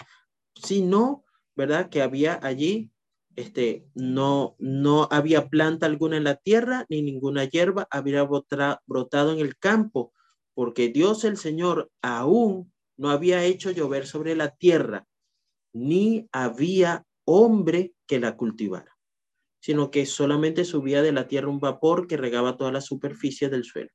sino, 0.54 1.25
¿verdad? 1.54 1.88
Que 1.88 2.02
había 2.02 2.40
allí, 2.42 2.90
este, 3.38 3.87
no, 3.95 4.57
no 4.59 5.07
había 5.12 5.49
planta 5.49 5.87
alguna 5.87 6.16
en 6.16 6.25
la 6.25 6.35
tierra, 6.35 6.87
ni 6.88 7.02
ninguna 7.02 7.45
hierba 7.45 7.87
había 7.88 8.25
brotado 8.25 9.33
en 9.33 9.38
el 9.38 9.57
campo, 9.57 10.12
porque 10.54 10.88
Dios 10.88 11.23
el 11.23 11.37
Señor 11.37 11.88
aún 12.02 12.73
no 12.97 13.11
había 13.11 13.45
hecho 13.45 13.71
llover 13.71 14.09
sobre 14.09 14.35
la 14.35 14.57
tierra, 14.57 15.07
ni 15.73 16.28
había 16.33 17.04
hombre 17.25 17.95
que 18.09 18.18
la 18.18 18.37
cultivara, 18.37 18.99
sino 19.61 19.92
que 19.92 20.04
solamente 20.04 20.64
subía 20.64 21.00
de 21.00 21.12
la 21.12 21.28
tierra 21.28 21.47
un 21.47 21.61
vapor 21.61 22.09
que 22.09 22.16
regaba 22.16 22.57
toda 22.57 22.73
la 22.73 22.80
superficie 22.80 23.49
del 23.49 23.62
suelo. 23.62 23.90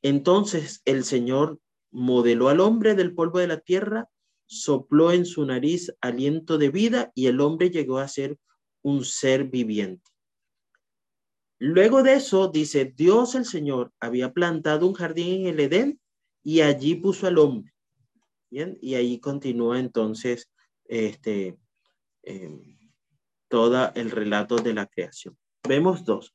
Entonces 0.00 0.80
el 0.84 1.02
Señor 1.02 1.58
modeló 1.90 2.48
al 2.48 2.60
hombre 2.60 2.94
del 2.94 3.16
polvo 3.16 3.40
de 3.40 3.48
la 3.48 3.58
tierra, 3.58 4.08
sopló 4.46 5.10
en 5.10 5.26
su 5.26 5.44
nariz 5.44 5.92
aliento 6.00 6.56
de 6.56 6.70
vida 6.70 7.10
y 7.16 7.26
el 7.26 7.40
hombre 7.40 7.70
llegó 7.70 7.98
a 7.98 8.06
ser 8.06 8.38
un 8.82 9.04
ser 9.04 9.44
viviente. 9.44 10.10
Luego 11.58 12.02
de 12.02 12.14
eso, 12.14 12.48
dice, 12.48 12.86
Dios 12.96 13.34
el 13.34 13.44
Señor 13.44 13.92
había 14.00 14.32
plantado 14.32 14.86
un 14.86 14.94
jardín 14.94 15.42
en 15.42 15.46
el 15.48 15.60
Edén 15.60 16.00
y 16.42 16.62
allí 16.62 16.94
puso 16.94 17.26
al 17.26 17.38
hombre. 17.38 17.72
Bien, 18.50 18.78
y 18.80 18.94
ahí 18.94 19.20
continúa 19.20 19.78
entonces 19.78 20.50
este, 20.86 21.58
em, 22.22 22.78
todo 23.48 23.92
el 23.94 24.10
relato 24.10 24.56
de 24.56 24.72
la 24.72 24.86
creación. 24.86 25.36
Vemos 25.68 26.04
dos. 26.04 26.34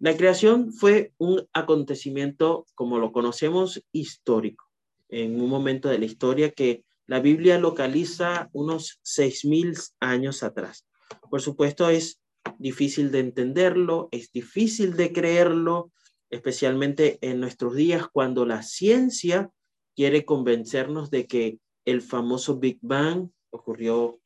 La 0.00 0.16
creación 0.16 0.72
fue 0.72 1.12
un 1.18 1.46
acontecimiento, 1.52 2.66
como 2.74 2.98
lo 2.98 3.12
conocemos, 3.12 3.84
histórico, 3.92 4.64
en 5.10 5.40
un 5.40 5.50
momento 5.50 5.90
de 5.90 5.98
la 5.98 6.06
historia 6.06 6.52
que 6.52 6.84
la 7.06 7.20
Biblia 7.20 7.58
localiza 7.58 8.48
unos 8.52 8.98
seis 9.02 9.44
mil 9.44 9.74
años 10.00 10.42
atrás. 10.42 10.87
Por 11.30 11.40
supuesto, 11.40 11.88
es 11.90 12.20
difícil 12.58 13.10
de 13.10 13.20
entenderlo, 13.20 14.08
es 14.10 14.32
difícil 14.32 14.96
de 14.96 15.12
creerlo, 15.12 15.92
especialmente 16.30 17.18
en 17.20 17.40
nuestros 17.40 17.74
días 17.74 18.06
cuando 18.12 18.44
la 18.44 18.62
ciencia 18.62 19.50
quiere 19.94 20.24
convencernos 20.24 21.10
de 21.10 21.26
que 21.26 21.58
el 21.84 22.02
famoso 22.02 22.58
Big 22.58 22.78
Bang 22.82 23.30
ocurrió 23.50 24.20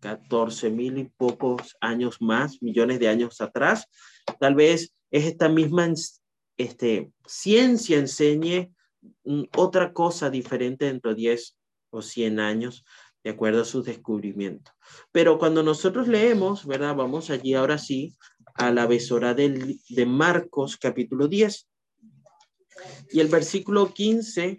14 0.00 0.70
mil 0.70 0.98
y 0.98 1.04
pocos 1.04 1.76
años 1.80 2.20
más, 2.20 2.60
millones 2.60 2.98
de 2.98 3.08
años 3.08 3.40
atrás. 3.40 3.86
Tal 4.40 4.54
vez 4.54 4.94
es 5.10 5.26
esta 5.26 5.48
misma 5.48 5.92
este, 6.56 7.12
ciencia 7.26 7.98
enseñe 7.98 8.72
mm, 9.24 9.44
otra 9.56 9.92
cosa 9.92 10.30
diferente 10.30 10.86
dentro 10.86 11.10
de 11.10 11.16
10 11.16 11.56
o 11.90 12.02
100 12.02 12.40
años, 12.40 12.84
de 13.24 13.30
acuerdo 13.30 13.62
a 13.62 13.64
sus 13.64 13.84
descubrimientos. 13.84 14.74
Pero 15.12 15.38
cuando 15.38 15.62
nosotros 15.62 16.08
leemos, 16.08 16.66
¿verdad? 16.66 16.96
Vamos 16.96 17.30
allí 17.30 17.54
ahora 17.54 17.78
sí 17.78 18.16
a 18.54 18.70
la 18.70 18.86
besora 18.86 19.34
de 19.34 20.06
Marcos 20.06 20.76
capítulo 20.76 21.28
10. 21.28 21.68
Y 23.10 23.20
el 23.20 23.28
versículo 23.28 23.92
15 23.92 24.56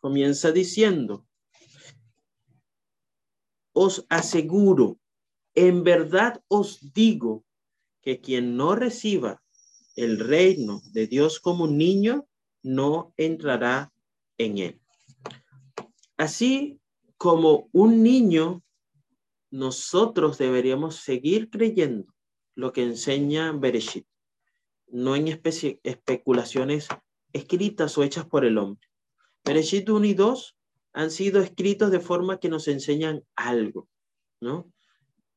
comienza 0.00 0.52
diciendo, 0.52 1.26
os 3.72 4.06
aseguro, 4.08 4.98
en 5.54 5.82
verdad 5.82 6.42
os 6.48 6.92
digo 6.92 7.44
que 8.02 8.20
quien 8.20 8.56
no 8.56 8.76
reciba 8.76 9.42
el 9.96 10.18
reino 10.18 10.82
de 10.92 11.06
Dios 11.06 11.40
como 11.40 11.64
un 11.64 11.78
niño, 11.78 12.28
no 12.62 13.12
entrará 13.16 13.92
en 14.38 14.58
él. 14.58 14.80
Así 16.16 16.80
como 17.24 17.70
un 17.72 18.02
niño, 18.02 18.62
nosotros 19.50 20.36
deberíamos 20.36 20.96
seguir 20.96 21.48
creyendo 21.48 22.12
lo 22.54 22.70
que 22.70 22.82
enseña 22.82 23.50
Bereshit, 23.52 24.06
no 24.88 25.16
en 25.16 25.28
especulaciones 25.28 26.86
escritas 27.32 27.96
o 27.96 28.02
hechas 28.02 28.26
por 28.26 28.44
el 28.44 28.58
hombre. 28.58 28.86
Bereshit 29.42 29.88
1 29.88 30.04
y 30.04 30.12
2 30.12 30.58
han 30.92 31.10
sido 31.10 31.40
escritos 31.40 31.90
de 31.90 32.00
forma 32.00 32.40
que 32.40 32.50
nos 32.50 32.68
enseñan 32.68 33.24
algo, 33.36 33.88
¿no? 34.42 34.70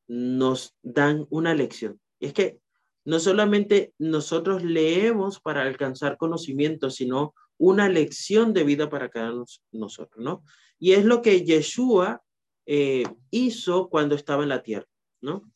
Nos 0.08 0.76
dan 0.82 1.26
una 1.30 1.54
lección. 1.54 1.98
Y 2.20 2.26
es 2.26 2.32
que 2.34 2.60
no 3.06 3.18
solamente 3.18 3.94
nosotros 3.96 4.62
leemos 4.62 5.40
para 5.40 5.62
alcanzar 5.62 6.18
conocimiento, 6.18 6.90
sino 6.90 7.34
una 7.56 7.88
lección 7.88 8.52
de 8.52 8.64
vida 8.64 8.90
para 8.90 9.08
cada 9.08 9.32
nosotros, 9.72 10.22
¿no? 10.22 10.44
Y 10.78 10.92
es 10.92 11.04
lo 11.04 11.22
que 11.22 11.44
Yeshua 11.44 12.22
eh, 12.66 13.04
hizo 13.30 13.88
cuando 13.88 14.14
estaba 14.14 14.42
en 14.42 14.50
la 14.50 14.62
tierra, 14.62 14.86
¿no? 15.20 15.50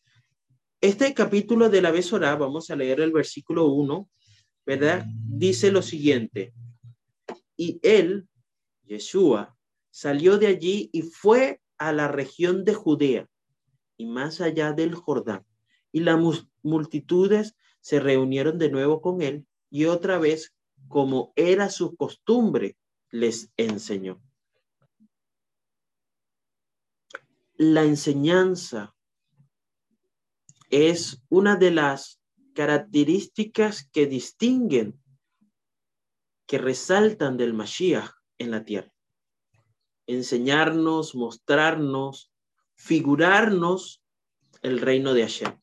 Este 0.81 1.15
capítulo 1.15 1.69
de 1.69 1.81
la 1.81 1.93
Besorá, 1.93 2.35
vamos 2.35 2.71
a 2.71 2.77
leer 2.77 3.01
el 3.01 3.13
versículo 3.13 3.67
1, 3.67 4.09
¿verdad? 4.67 5.05
Dice 5.07 5.71
lo 5.71 5.81
siguiente, 5.81 6.53
y 7.57 7.79
él, 7.83 8.27
Yeshua, 8.85 9.57
salió 9.91 10.39
de 10.39 10.49
allí 10.49 10.91
y 10.93 11.03
fue 11.03 11.61
a 11.79 11.93
la 11.93 12.09
región 12.09 12.65
de 12.65 12.75
Judea 12.75 13.29
y 13.97 14.07
más 14.07 14.41
allá 14.41 14.73
del 14.73 14.95
Jordán. 14.95 15.45
Y 15.93 16.01
las 16.01 16.19
multitudes 16.63 17.55
se 17.81 18.01
reunieron 18.01 18.59
de 18.59 18.71
nuevo 18.71 19.01
con 19.01 19.23
él 19.23 19.47
y 19.71 19.85
otra 19.85 20.19
vez, 20.19 20.55
como 20.89 21.33
era 21.37 21.71
su 21.71 21.95
costumbre, 21.97 22.77
les 23.11 23.53
enseñó. 23.57 24.21
La 27.65 27.85
enseñanza 27.85 28.93
es 30.69 31.23
una 31.29 31.55
de 31.55 31.71
las 31.71 32.21
características 32.57 33.89
que 33.93 34.07
distinguen, 34.07 35.01
que 36.49 36.59
resaltan 36.59 37.37
del 37.37 37.55
Mashiach 37.55 38.11
en 38.39 38.51
la 38.51 38.65
tierra 38.65 38.93
enseñarnos, 40.09 41.15
mostrarnos, 41.15 42.33
figurarnos 42.75 44.03
el 44.63 44.81
reino 44.81 45.15
de 45.15 45.23
Hashem. 45.23 45.57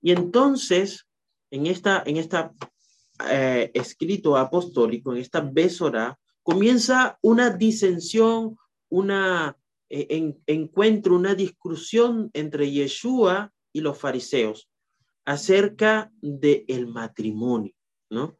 Y 0.00 0.12
entonces, 0.12 1.08
en 1.50 1.66
esta, 1.66 2.04
en 2.06 2.16
esta 2.16 2.52
eh, 3.28 3.72
escrito 3.74 4.36
apostólico, 4.36 5.12
en 5.12 5.18
esta 5.18 5.40
besora, 5.40 6.16
comienza 6.44 7.18
una 7.22 7.50
disensión, 7.50 8.56
una 8.88 9.58
eh, 9.90 10.34
encuentro, 10.46 11.14
una 11.14 11.34
discusión 11.34 12.30
entre 12.32 12.70
Yeshua 12.70 13.52
y 13.72 13.80
los 13.80 13.98
fariseos 13.98 14.68
acerca 15.24 16.10
del 16.20 16.64
el 16.68 16.86
matrimonio, 16.86 17.74
¿no? 18.10 18.36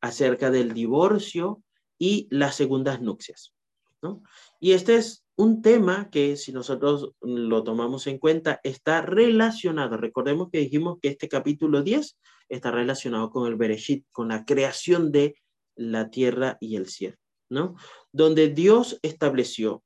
Acerca 0.00 0.50
del 0.50 0.74
divorcio 0.74 1.62
y 1.98 2.28
las 2.30 2.56
segundas 2.56 3.00
nupcias, 3.00 3.54
¿no? 4.02 4.22
Y 4.60 4.72
este 4.72 4.96
es 4.96 5.24
un 5.36 5.62
tema 5.62 6.10
que 6.10 6.36
si 6.36 6.52
nosotros 6.52 7.12
lo 7.20 7.64
tomamos 7.64 8.06
en 8.06 8.18
cuenta 8.18 8.60
está 8.62 9.02
relacionado. 9.02 9.96
Recordemos 9.96 10.48
que 10.50 10.58
dijimos 10.58 10.98
que 11.00 11.08
este 11.08 11.28
capítulo 11.28 11.82
10 11.82 12.18
está 12.48 12.70
relacionado 12.70 13.30
con 13.30 13.46
el 13.46 13.56
Bereshit, 13.56 14.06
con 14.12 14.28
la 14.28 14.44
creación 14.44 15.10
de 15.12 15.36
la 15.76 16.10
tierra 16.10 16.56
y 16.60 16.76
el 16.76 16.88
cielo, 16.88 17.16
¿no? 17.50 17.74
Donde 18.12 18.48
Dios 18.48 18.98
estableció 19.02 19.82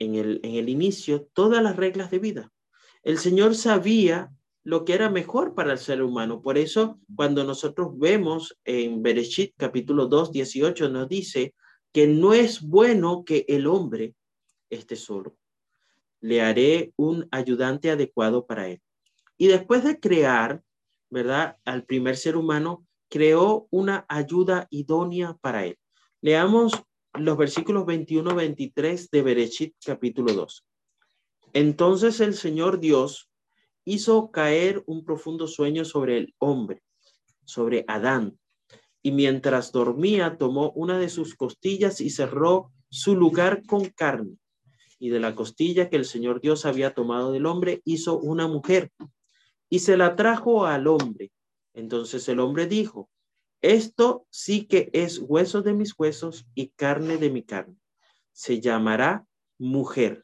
en 0.00 0.16
el, 0.16 0.40
en 0.42 0.56
el 0.56 0.68
inicio 0.68 1.28
todas 1.32 1.62
las 1.62 1.76
reglas 1.76 2.10
de 2.10 2.18
vida. 2.18 2.52
El 3.04 3.18
Señor 3.18 3.54
sabía 3.54 4.32
lo 4.64 4.84
que 4.84 4.94
era 4.94 5.08
mejor 5.08 5.54
para 5.54 5.72
el 5.72 5.78
ser 5.78 6.02
humano. 6.02 6.42
Por 6.42 6.58
eso, 6.58 6.98
cuando 7.14 7.44
nosotros 7.44 7.96
vemos 7.96 8.58
en 8.64 9.02
Bereshit 9.02 9.54
capítulo 9.56 10.06
2, 10.06 10.32
18, 10.32 10.88
nos 10.88 11.08
dice, 11.08 11.54
que 11.92 12.06
no 12.06 12.34
es 12.34 12.60
bueno 12.62 13.24
que 13.24 13.44
el 13.48 13.66
hombre 13.66 14.14
esté 14.68 14.96
solo. 14.96 15.36
Le 16.20 16.42
haré 16.42 16.92
un 16.96 17.28
ayudante 17.30 17.90
adecuado 17.90 18.46
para 18.46 18.68
él. 18.68 18.80
Y 19.36 19.48
después 19.48 19.84
de 19.84 19.98
crear, 19.98 20.62
¿verdad? 21.08 21.56
Al 21.64 21.84
primer 21.84 22.16
ser 22.16 22.36
humano, 22.36 22.86
creó 23.08 23.66
una 23.70 24.04
ayuda 24.08 24.68
idónea 24.70 25.36
para 25.40 25.64
él. 25.66 25.78
Leamos 26.20 26.72
los 27.14 27.36
versículos 27.36 27.84
21-23 27.84 29.08
de 29.10 29.22
Berechit 29.22 29.74
capítulo 29.84 30.32
2. 30.32 30.64
Entonces 31.52 32.20
el 32.20 32.34
Señor 32.34 32.78
Dios 32.78 33.30
hizo 33.84 34.30
caer 34.30 34.82
un 34.86 35.04
profundo 35.04 35.48
sueño 35.48 35.84
sobre 35.84 36.18
el 36.18 36.34
hombre, 36.38 36.82
sobre 37.44 37.84
Adán, 37.88 38.38
y 39.02 39.10
mientras 39.10 39.72
dormía 39.72 40.36
tomó 40.38 40.70
una 40.72 40.98
de 40.98 41.08
sus 41.08 41.34
costillas 41.34 42.00
y 42.00 42.10
cerró 42.10 42.70
su 42.90 43.16
lugar 43.16 43.64
con 43.66 43.86
carne. 43.86 44.36
Y 44.98 45.08
de 45.08 45.18
la 45.18 45.34
costilla 45.34 45.88
que 45.88 45.96
el 45.96 46.04
Señor 46.04 46.40
Dios 46.40 46.66
había 46.66 46.94
tomado 46.94 47.32
del 47.32 47.46
hombre 47.46 47.80
hizo 47.84 48.18
una 48.18 48.46
mujer 48.46 48.92
y 49.68 49.78
se 49.78 49.96
la 49.96 50.14
trajo 50.14 50.66
al 50.66 50.86
hombre. 50.86 51.32
Entonces 51.72 52.28
el 52.28 52.38
hombre 52.38 52.66
dijo, 52.66 53.08
esto 53.62 54.26
sí 54.30 54.66
que 54.66 54.90
es 54.92 55.18
hueso 55.18 55.62
de 55.62 55.74
mis 55.74 55.98
huesos 55.98 56.46
y 56.54 56.68
carne 56.68 57.18
de 57.18 57.30
mi 57.30 57.42
carne. 57.42 57.76
Se 58.32 58.60
llamará 58.60 59.26
mujer 59.58 60.22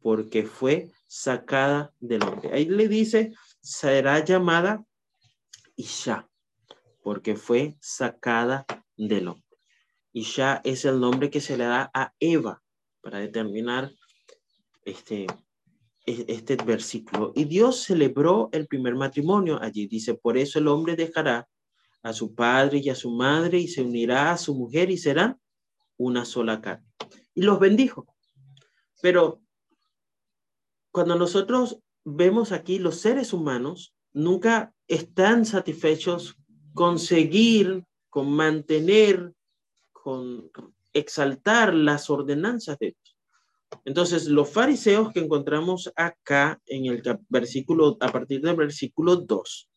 porque 0.00 0.44
fue 0.44 0.90
sacada 1.06 1.94
del 2.00 2.22
hombre. 2.24 2.52
Ahí 2.52 2.64
le 2.66 2.88
dice, 2.88 3.32
será 3.60 4.24
llamada 4.24 4.84
Isha 5.76 6.28
porque 7.02 7.36
fue 7.36 7.76
sacada 7.80 8.64
del 8.96 9.28
hombre. 9.28 9.44
Ya 10.14 10.60
es 10.64 10.84
el 10.84 11.00
nombre 11.00 11.30
que 11.30 11.40
se 11.40 11.56
le 11.56 11.64
da 11.64 11.90
a 11.94 12.12
Eva 12.20 12.62
para 13.00 13.18
determinar 13.18 13.92
este, 14.84 15.26
e, 16.06 16.24
este 16.28 16.56
versículo. 16.56 17.32
Y 17.34 17.44
Dios 17.44 17.82
celebró 17.82 18.48
el 18.52 18.66
primer 18.66 18.94
matrimonio 18.94 19.60
allí. 19.60 19.86
Dice, 19.86 20.14
por 20.14 20.36
eso 20.36 20.58
el 20.58 20.68
hombre 20.68 20.96
dejará 20.96 21.48
a 22.02 22.12
su 22.12 22.34
padre 22.34 22.78
y 22.78 22.90
a 22.90 22.94
su 22.94 23.10
madre 23.10 23.58
y 23.58 23.68
se 23.68 23.82
unirá 23.82 24.32
a 24.32 24.38
su 24.38 24.54
mujer 24.54 24.90
y 24.90 24.98
serán 24.98 25.40
una 25.96 26.24
sola 26.24 26.60
carne. 26.60 26.86
Y 27.34 27.42
los 27.42 27.60
bendijo. 27.60 28.06
Pero 29.00 29.40
cuando 30.90 31.16
nosotros 31.16 31.78
vemos 32.04 32.52
aquí 32.52 32.78
los 32.78 32.96
seres 32.96 33.32
humanos, 33.32 33.94
nunca 34.12 34.74
están 34.88 35.46
satisfechos 35.46 36.36
conseguir, 36.74 37.84
con 38.08 38.30
mantener, 38.30 39.32
con 39.92 40.50
exaltar 40.92 41.72
las 41.72 42.10
ordenanzas 42.10 42.78
de 42.78 42.88
Dios. 42.88 43.16
Entonces, 43.84 44.26
los 44.26 44.50
fariseos 44.50 45.12
que 45.12 45.20
encontramos 45.20 45.90
acá 45.96 46.60
en 46.66 46.86
el 46.86 47.02
versículo, 47.28 47.96
a 48.00 48.12
partir 48.12 48.42
del 48.42 48.56
versículo 48.56 49.16
2, 49.16 49.68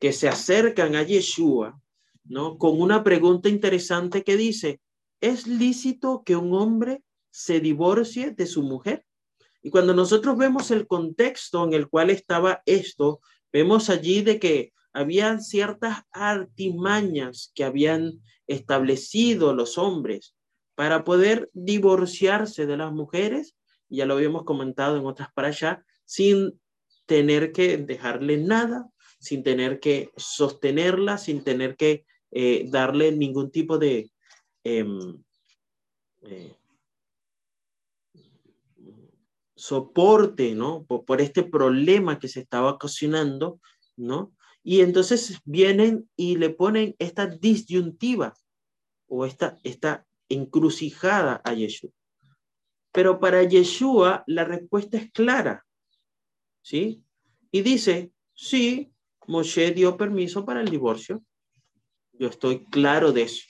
que 0.00 0.12
se 0.12 0.28
acercan 0.28 0.96
a 0.96 1.02
Yeshua, 1.02 1.80
¿no? 2.24 2.58
Con 2.58 2.80
una 2.80 3.04
pregunta 3.04 3.48
interesante 3.48 4.24
que 4.24 4.36
dice, 4.36 4.80
¿es 5.20 5.46
lícito 5.46 6.22
que 6.24 6.36
un 6.36 6.54
hombre 6.54 7.04
se 7.30 7.60
divorcie 7.60 8.30
de 8.30 8.46
su 8.46 8.62
mujer? 8.62 9.04
Y 9.62 9.70
cuando 9.70 9.94
nosotros 9.94 10.38
vemos 10.38 10.70
el 10.70 10.86
contexto 10.86 11.64
en 11.64 11.74
el 11.74 11.88
cual 11.88 12.08
estaba 12.08 12.62
esto, 12.64 13.20
vemos 13.52 13.90
allí 13.90 14.22
de 14.22 14.40
que 14.40 14.72
habían 14.92 15.42
ciertas 15.42 16.02
artimañas 16.12 17.52
que 17.54 17.64
habían 17.64 18.22
establecido 18.46 19.54
los 19.54 19.76
hombres 19.78 20.34
para 20.74 21.04
poder 21.04 21.50
divorciarse 21.52 22.64
de 22.64 22.76
las 22.78 22.90
mujeres, 22.90 23.54
ya 23.88 24.06
lo 24.06 24.14
habíamos 24.14 24.44
comentado 24.44 24.96
en 24.96 25.04
otras 25.04 25.28
para 25.34 25.48
allá, 25.48 25.84
sin 26.06 26.58
tener 27.06 27.52
que 27.52 27.76
dejarle 27.76 28.38
nada, 28.38 28.88
sin 29.20 29.42
tener 29.42 29.80
que 29.80 30.10
sostenerla, 30.16 31.18
sin 31.18 31.44
tener 31.44 31.76
que 31.76 32.04
eh, 32.30 32.64
darle 32.68 33.12
ningún 33.12 33.50
tipo 33.50 33.78
de 33.78 34.10
em, 34.64 35.22
eh, 36.22 36.56
soporte, 39.54 40.54
¿no? 40.54 40.84
Por, 40.84 41.20
este 41.20 41.42
problema 41.42 42.18
que 42.18 42.28
se 42.28 42.40
estaba 42.40 42.72
ocasionando, 42.72 43.60
¿no? 43.96 44.34
Y 44.62 44.80
entonces 44.80 45.38
vienen 45.44 46.08
y 46.16 46.36
le 46.36 46.50
ponen 46.50 46.96
esta 46.98 47.26
disyuntiva 47.26 48.34
o 49.06 49.26
esta, 49.26 49.58
esta 49.62 50.06
encrucijada 50.30 51.42
a 51.44 51.52
Yeshua. 51.52 51.90
Pero 52.92 53.20
para 53.20 53.42
Yeshua 53.42 54.24
la 54.26 54.44
respuesta 54.44 54.96
es 54.96 55.10
clara, 55.12 55.66
¿sí? 56.62 57.04
Y 57.50 57.60
dice, 57.60 58.12
sí, 58.34 58.92
Moshe 59.30 59.70
dio 59.70 59.96
permiso 59.96 60.44
para 60.44 60.60
el 60.60 60.68
divorcio. 60.68 61.22
Yo 62.14 62.26
estoy 62.26 62.64
claro 62.64 63.12
de 63.12 63.22
eso. 63.22 63.44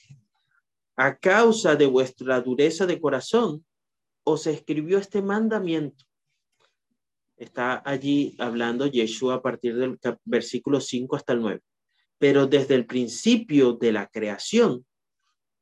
A 0.94 1.16
causa 1.16 1.74
de 1.74 1.86
vuestra 1.86 2.38
dureza 2.42 2.84
de 2.84 3.00
corazón, 3.00 3.64
os 4.22 4.46
escribió 4.46 4.98
este 4.98 5.22
mandamiento. 5.22 6.04
Está 7.34 7.82
allí 7.86 8.36
hablando 8.38 8.86
Yeshua 8.86 9.36
a 9.36 9.42
partir 9.42 9.74
del 9.74 9.98
versículo 10.26 10.82
5 10.82 11.16
hasta 11.16 11.32
el 11.32 11.40
9. 11.40 11.62
Pero 12.18 12.46
desde 12.46 12.74
el 12.74 12.84
principio 12.84 13.72
de 13.72 13.92
la 13.92 14.06
creación, 14.06 14.84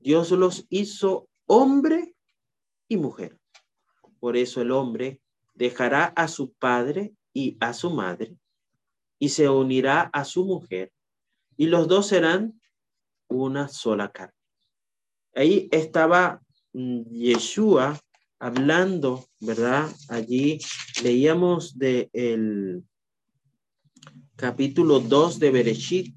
Dios 0.01 0.33
los 0.33 0.67
hizo 0.69 1.29
hombre 1.47 2.17
y 2.89 2.97
mujer. 2.97 3.39
Por 4.19 4.37
eso 4.37 4.63
el 4.63 4.73
hombre 4.73 5.21
dejará 5.55 6.07
a 6.07 6.27
su 6.27 6.53
padre 6.55 7.15
y 7.33 7.57
a 7.61 7.73
su 7.73 7.91
madre 7.91 8.37
y 9.19 9.31
se 9.31 9.49
unirá 9.49 10.03
a 10.13 10.25
su 10.25 10.45
mujer 10.45 10.93
y 11.57 11.67
los 11.67 11.89
dos 11.89 12.07
serán 12.07 12.61
una 13.29 13.69
sola 13.69 14.11
carne. 14.13 14.35
Ahí 15.35 15.69
estaba 15.71 16.41
mm, 16.73 17.03
Yeshua 17.11 17.99
hablando, 18.39 19.27
¿verdad? 19.41 19.91
Allí 20.09 20.59
leíamos 21.03 21.77
de 21.79 22.09
el 22.13 22.85
capítulo 24.37 25.01
2 25.01 25.39
de 25.41 25.51
Bereshit, 25.51 26.15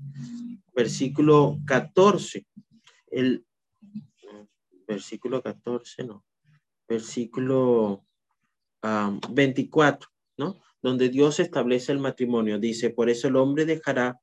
versículo 0.73 1.57
14. 1.65 2.45
El 3.07 3.45
versículo 4.87 5.41
14, 5.41 6.03
no. 6.03 6.23
Versículo 6.87 8.05
24, 8.81 10.09
¿no? 10.37 10.59
Donde 10.81 11.09
Dios 11.09 11.39
establece 11.39 11.91
el 11.91 11.99
matrimonio. 11.99 12.59
Dice, 12.59 12.89
por 12.89 13.09
eso 13.09 13.27
el 13.27 13.35
hombre 13.35 13.65
dejará 13.65 14.19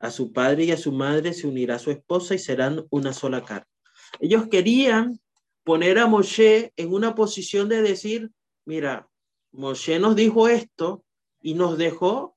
a 0.00 0.10
su 0.10 0.32
padre 0.32 0.64
y 0.64 0.70
a 0.70 0.76
su 0.76 0.92
madre, 0.92 1.32
se 1.32 1.46
unirá 1.46 1.76
a 1.76 1.80
su 1.80 1.90
esposa 1.90 2.34
y 2.34 2.38
serán 2.38 2.86
una 2.90 3.12
sola 3.12 3.44
carne. 3.44 3.66
Ellos 4.20 4.48
querían 4.48 5.20
poner 5.64 5.98
a 5.98 6.06
Moshe 6.06 6.72
en 6.76 6.92
una 6.92 7.14
posición 7.14 7.68
de 7.68 7.82
decir, 7.82 8.30
mira, 8.64 9.08
Moshe 9.52 9.98
nos 9.98 10.16
dijo 10.16 10.48
esto 10.48 11.04
y 11.40 11.54
nos 11.54 11.76
dejó, 11.78 12.36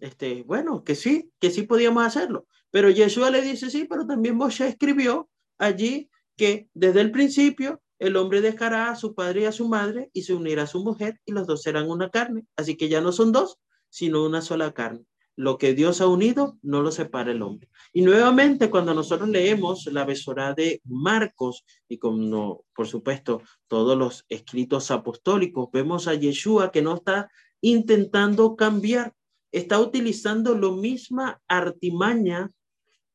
este, 0.00 0.42
bueno, 0.44 0.84
que 0.84 0.94
sí, 0.94 1.30
que 1.40 1.50
sí 1.50 1.62
podíamos 1.62 2.04
hacerlo. 2.04 2.46
Pero 2.70 2.90
Yeshua 2.90 3.30
le 3.30 3.42
dice, 3.42 3.70
sí, 3.70 3.86
pero 3.88 4.06
también 4.06 4.36
Moshe 4.36 4.68
escribió 4.68 5.28
allí 5.58 6.10
que 6.36 6.68
desde 6.74 7.00
el 7.00 7.10
principio 7.10 7.82
el 7.98 8.16
hombre 8.16 8.40
dejará 8.40 8.90
a 8.90 8.96
su 8.96 9.14
padre 9.14 9.42
y 9.42 9.44
a 9.46 9.52
su 9.52 9.68
madre 9.68 10.10
y 10.12 10.22
se 10.22 10.34
unirá 10.34 10.64
a 10.64 10.66
su 10.66 10.82
mujer 10.82 11.20
y 11.24 11.32
los 11.32 11.46
dos 11.46 11.62
serán 11.62 11.90
una 11.90 12.10
carne. 12.10 12.46
Así 12.56 12.76
que 12.76 12.88
ya 12.88 13.00
no 13.00 13.12
son 13.12 13.32
dos, 13.32 13.58
sino 13.88 14.24
una 14.24 14.42
sola 14.42 14.72
carne 14.72 15.04
lo 15.38 15.56
que 15.56 15.72
Dios 15.72 16.00
ha 16.00 16.08
unido, 16.08 16.58
no 16.62 16.82
lo 16.82 16.90
separa 16.90 17.30
el 17.30 17.42
hombre. 17.42 17.68
Y 17.92 18.02
nuevamente, 18.02 18.70
cuando 18.70 18.92
nosotros 18.92 19.28
leemos 19.28 19.86
la 19.86 20.04
besora 20.04 20.52
de 20.52 20.82
Marcos 20.84 21.64
y 21.88 21.98
como, 21.98 22.64
por 22.74 22.88
supuesto, 22.88 23.42
todos 23.68 23.96
los 23.96 24.26
escritos 24.28 24.90
apostólicos, 24.90 25.68
vemos 25.72 26.08
a 26.08 26.14
Yeshua 26.14 26.72
que 26.72 26.82
no 26.82 26.96
está 26.96 27.30
intentando 27.60 28.56
cambiar, 28.56 29.14
está 29.52 29.78
utilizando 29.78 30.56
lo 30.56 30.72
misma 30.72 31.40
artimaña, 31.46 32.50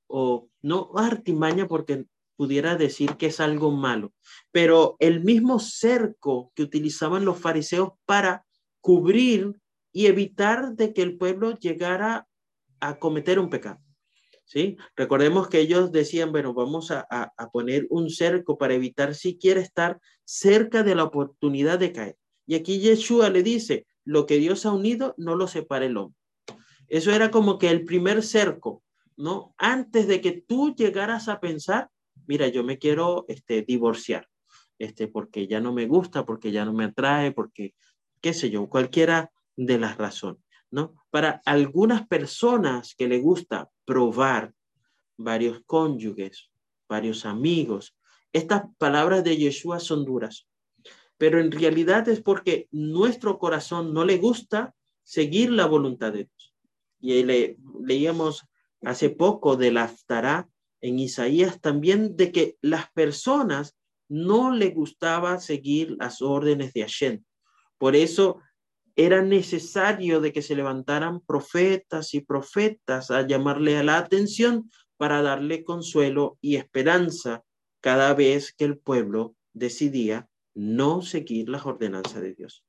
o 0.08 0.48
no 0.62 0.92
artimaña 0.96 1.68
porque 1.68 2.06
pudiera 2.36 2.76
decir 2.76 3.16
que 3.18 3.28
es 3.28 3.40
algo 3.40 3.72
malo, 3.72 4.14
pero 4.52 4.96
el 5.00 5.24
mismo 5.24 5.60
cerco 5.60 6.52
que 6.56 6.64
utilizaban 6.64 7.26
los 7.26 7.40
fariseos 7.40 7.92
para 8.06 8.46
cubrir 8.82 9.60
y 9.92 10.08
evitar 10.08 10.74
de 10.74 10.94
que 10.94 11.04
el 11.04 11.18
pueblo 11.18 11.58
llegara 11.58 12.28
a 12.80 13.00
cometer 13.00 13.40
un 13.40 13.50
pecado. 13.50 13.80
¿Sí? 14.46 14.78
Recordemos 14.96 15.48
que 15.48 15.60
ellos 15.60 15.92
decían, 15.92 16.32
bueno, 16.32 16.54
vamos 16.54 16.92
a, 16.92 17.32
poner 17.54 17.88
un 17.90 18.10
cerco 18.10 18.58
para 18.58 18.74
evitar 18.74 19.16
siquiera 19.16 19.62
estar 19.62 20.00
cerca 20.26 20.84
de 20.84 20.96
la 20.96 21.06
oportunidad 21.06 21.80
de 21.80 21.94
caer. 21.94 22.18
Y 22.46 22.56
aquí 22.56 22.80
Yeshua 22.80 23.30
le 23.30 23.42
dice, 23.42 23.88
lo 24.04 24.26
que 24.26 24.38
Dios 24.38 24.66
ha 24.66 24.72
unido 24.72 25.16
no 25.18 25.36
lo 25.36 25.48
separa 25.48 25.86
el 25.86 25.98
hombre. 25.98 26.20
Eso 26.88 27.12
era 27.12 27.32
como 27.32 27.58
que 27.58 27.70
el 27.70 27.86
primer 27.86 28.22
cerco, 28.22 28.84
¿no? 29.16 29.56
Antes 29.58 30.08
de 30.08 30.20
que 30.20 30.44
tú 30.46 30.76
llegaras 30.76 31.30
a 31.30 31.40
pensar, 31.40 31.90
mira, 32.28 32.48
yo 32.48 32.64
me 32.64 32.78
quiero 32.78 33.26
este, 33.28 33.62
divorciar, 33.62 34.28
este, 34.80 35.08
porque 35.08 35.48
ya 35.48 35.60
no 35.60 35.74
me 35.74 35.88
gusta, 35.88 36.26
porque 36.26 36.52
ya 36.52 36.66
no 36.66 36.74
me 36.74 36.86
atrae, 36.86 37.32
porque, 37.32 37.74
qué 38.22 38.34
sé 38.34 38.50
yo, 38.50 38.68
cualquiera 38.68 39.32
de 39.56 39.78
las 39.78 39.98
razones, 39.98 40.44
¿no? 40.72 40.96
Para 41.10 41.42
algunas 41.46 42.08
personas 42.08 42.96
que 42.96 43.08
le 43.08 43.20
gusta 43.20 43.70
probar 43.86 44.54
varios 45.18 45.62
cónyuges, 45.66 46.50
varios 46.88 47.26
amigos, 47.26 47.96
estas 48.32 48.64
palabras 48.78 49.24
de 49.24 49.38
Yeshua 49.38 49.80
son 49.80 50.06
duras, 50.06 50.48
pero 51.18 51.40
en 51.40 51.52
realidad 51.52 52.10
es 52.10 52.22
porque 52.22 52.68
nuestro 52.72 53.38
corazón 53.38 53.94
no 53.94 54.04
le 54.04 54.18
gusta 54.18 54.76
seguir 55.04 55.52
la 55.52 55.66
voluntad 55.68 56.12
de 56.12 56.26
Dios. 56.26 56.56
Y 57.00 57.24
le, 57.24 57.58
leíamos 57.82 58.48
hace 58.82 59.10
poco 59.10 59.56
de 59.56 59.72
la 59.72 59.84
Aftará 59.84 60.50
en 60.84 61.00
Isaías 61.00 61.62
también 61.62 62.18
de 62.18 62.32
que 62.34 62.58
las 62.62 62.92
personas 62.92 63.78
no 64.10 64.52
le 64.52 64.70
gustaba 64.70 65.40
seguir 65.40 65.96
las 65.98 66.22
órdenes 66.22 66.74
de 66.74 66.82
Hashem. 66.82 67.24
Por 67.78 67.96
eso 67.96 68.42
era 68.98 69.22
necesario 69.22 70.20
de 70.20 70.34
que 70.34 70.42
se 70.42 70.56
levantaran 70.56 71.22
profetas 71.22 72.14
y 72.14 72.20
profetas 72.20 73.12
a 73.12 73.26
llamarle 73.26 73.78
a 73.78 73.84
la 73.84 73.98
atención 73.98 74.70
para 74.98 75.22
darle 75.22 75.64
consuelo 75.64 76.38
y 76.42 76.58
esperanza 76.58 77.44
cada 77.80 78.14
vez 78.14 78.54
que 78.54 78.66
el 78.66 78.78
pueblo 78.78 79.36
decidía 79.54 80.28
no 80.54 81.02
seguir 81.02 81.48
las 81.48 81.66
ordenanzas 81.66 82.22
de 82.22 82.36
Dios. 82.36 82.66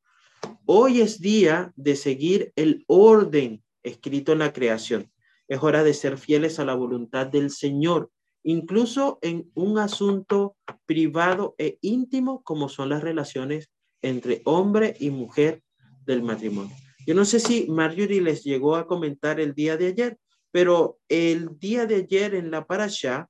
Hoy 0.67 1.01
es 1.01 1.21
día 1.21 1.73
de 1.75 1.97
seguir 1.97 2.53
el 2.55 2.85
orden 2.87 3.65
escrito 3.83 4.33
en 4.33 4.39
la 4.39 4.53
creación. 4.53 5.11
Es 5.49 5.63
hora 5.63 5.83
de 5.85 5.95
ser 5.95 6.19
fieles 6.19 6.59
a 6.59 6.65
la 6.65 6.75
voluntad 6.75 7.27
del 7.27 7.51
Señor, 7.51 8.11
incluso 8.43 9.19
en 9.23 9.51
un 9.55 9.79
asunto 9.79 10.57
privado 10.87 11.55
e 11.59 11.79
íntimo 11.81 12.43
como 12.43 12.69
son 12.69 12.89
las 12.91 13.03
relaciones 13.03 13.71
entre 14.03 14.43
hombre 14.45 14.97
y 14.99 15.11
mujer 15.11 15.63
del 16.07 16.23
matrimonio. 16.23 16.75
Yo 17.07 17.15
no 17.15 17.25
sé 17.25 17.41
si 17.41 17.67
Marjorie 17.69 18.23
les 18.23 18.45
llegó 18.45 18.77
a 18.77 18.87
comentar 18.87 19.41
el 19.41 19.55
día 19.55 19.77
de 19.77 19.89
ayer, 19.89 20.19
pero 20.51 20.99
el 21.09 21.59
día 21.59 21.87
de 21.87 21.97
ayer 21.97 22.35
en 22.35 22.51
la 22.51 22.67
parasha 22.67 23.29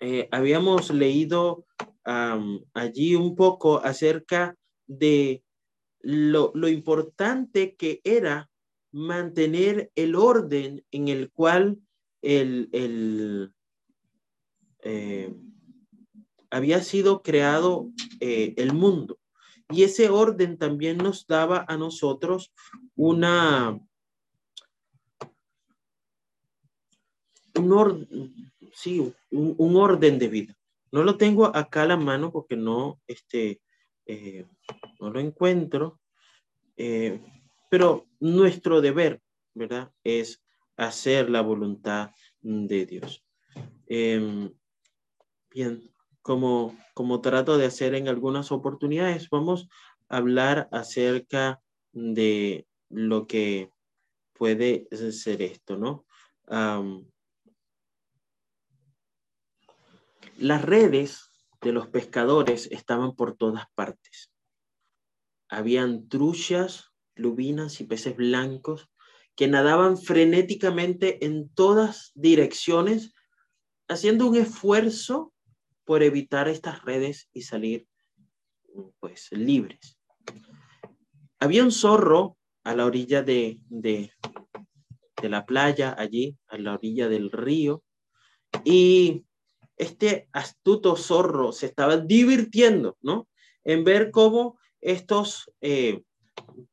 eh, 0.00 0.28
habíamos 0.30 0.90
leído 0.90 1.64
allí 2.72 3.14
un 3.14 3.36
poco 3.36 3.84
acerca 3.84 4.56
de 4.86 5.44
lo, 6.00 6.68
importante 6.68 7.76
que 7.76 8.00
era 8.02 8.50
mantener 8.92 9.90
el 9.94 10.14
orden 10.14 10.84
en 10.90 11.08
el 11.08 11.30
cual 11.30 11.78
el, 12.22 12.68
el 12.72 13.52
eh, 14.82 15.34
había 16.50 16.82
sido 16.82 17.22
creado 17.22 17.90
eh, 18.20 18.54
el 18.56 18.72
mundo. 18.72 19.18
Y 19.70 19.82
ese 19.82 20.08
orden 20.08 20.56
también 20.56 20.96
nos 20.96 21.26
daba 21.26 21.64
a 21.68 21.76
nosotros 21.76 22.52
una, 22.96 23.78
un, 27.54 27.72
orden, 27.72 28.52
sí, 28.72 29.12
un, 29.30 29.76
orden 29.76 30.18
de 30.18 30.28
vida. 30.28 30.58
No 30.90 31.02
lo 31.02 31.18
tengo 31.18 31.54
acá 31.54 31.82
a 31.82 31.86
la 31.86 31.96
mano 31.98 32.32
porque 32.32 32.56
no, 32.56 32.98
este, 33.06 33.60
eh, 34.06 34.46
no 35.00 35.10
lo 35.10 35.20
encuentro, 35.20 36.00
eh, 36.78 37.20
pero 37.68 38.06
nuestro 38.20 38.80
deber, 38.80 39.20
¿verdad? 39.54 39.92
Es 40.04 40.42
hacer 40.76 41.30
la 41.30 41.42
voluntad 41.42 42.10
de 42.40 42.86
Dios. 42.86 43.24
Em, 43.86 44.52
bien, 45.50 45.90
como, 46.22 46.76
como 46.94 47.20
trato 47.20 47.58
de 47.58 47.66
hacer 47.66 47.94
en 47.94 48.08
algunas 48.08 48.52
oportunidades, 48.52 49.28
vamos 49.30 49.68
a 50.08 50.18
hablar 50.18 50.68
acerca 50.72 51.60
de 51.92 52.66
lo 52.88 53.26
que 53.26 53.72
puede 54.32 54.88
ser 55.12 55.42
esto, 55.42 55.76
¿no? 55.76 56.06
las 60.38 60.62
redes 60.62 61.30
de 61.60 61.72
los 61.72 61.88
pescadores 61.88 62.68
estaban 62.70 63.14
por 63.16 63.36
todas 63.36 63.66
partes. 63.74 64.30
Habían 65.48 66.08
truchas, 66.08 66.92
lubinas 67.18 67.80
y 67.80 67.84
peces 67.84 68.16
blancos 68.16 68.88
que 69.36 69.46
nadaban 69.46 69.96
frenéticamente 69.96 71.24
en 71.24 71.48
todas 71.50 72.10
direcciones, 72.14 73.14
haciendo 73.86 74.26
un 74.26 74.36
esfuerzo 74.36 75.32
por 75.84 76.02
evitar 76.02 76.48
estas 76.48 76.84
redes 76.84 77.28
y 77.32 77.42
salir 77.42 77.86
pues 79.00 79.28
libres. 79.30 79.98
Había 81.38 81.62
un 81.62 81.70
zorro 81.70 82.36
a 82.64 82.74
la 82.74 82.84
orilla 82.84 83.22
de, 83.22 83.60
de, 83.68 84.12
la 85.22 85.46
playa, 85.46 85.94
allí, 85.96 86.36
a 86.48 86.58
la 86.58 86.74
orilla 86.74 87.08
del 87.08 87.30
río, 87.30 87.84
y 88.64 89.24
este 89.76 90.28
astuto 90.32 90.96
zorro 90.96 91.52
se 91.52 91.66
estaba 91.66 91.96
divirtiendo, 91.96 92.98
¿no? 93.00 93.28
En 93.64 93.84
ver 93.84 94.10
cómo 94.10 94.58
estos 94.80 95.50
eh, 95.60 96.02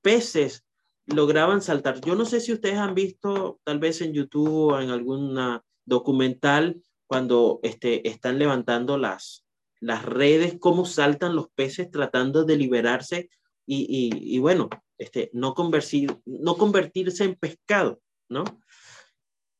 peces 0.01 0.65
lograban 1.05 1.61
saltar. 1.61 2.01
Yo 2.01 2.15
no 2.15 2.25
sé 2.25 2.39
si 2.39 2.53
ustedes 2.53 2.77
han 2.77 2.95
visto, 2.95 3.59
tal 3.63 3.79
vez 3.79 4.01
en 4.01 4.13
YouTube 4.13 4.73
o 4.73 4.79
en 4.79 4.89
alguna 4.89 5.63
documental, 5.85 6.81
cuando 7.07 7.59
este, 7.63 8.07
están 8.07 8.39
levantando 8.39 8.97
las, 8.97 9.45
las 9.79 10.03
redes, 10.03 10.57
cómo 10.59 10.85
saltan 10.85 11.35
los 11.35 11.49
peces 11.49 11.91
tratando 11.91 12.43
de 12.43 12.57
liberarse 12.57 13.29
y, 13.67 14.11
y, 14.11 14.37
bueno, 14.39 14.69
este, 14.97 15.29
no, 15.33 15.53
convertir, 15.53 16.15
no 16.25 16.55
convertirse 16.55 17.23
en 17.23 17.35
pescado, 17.35 17.99
¿no? 18.29 18.43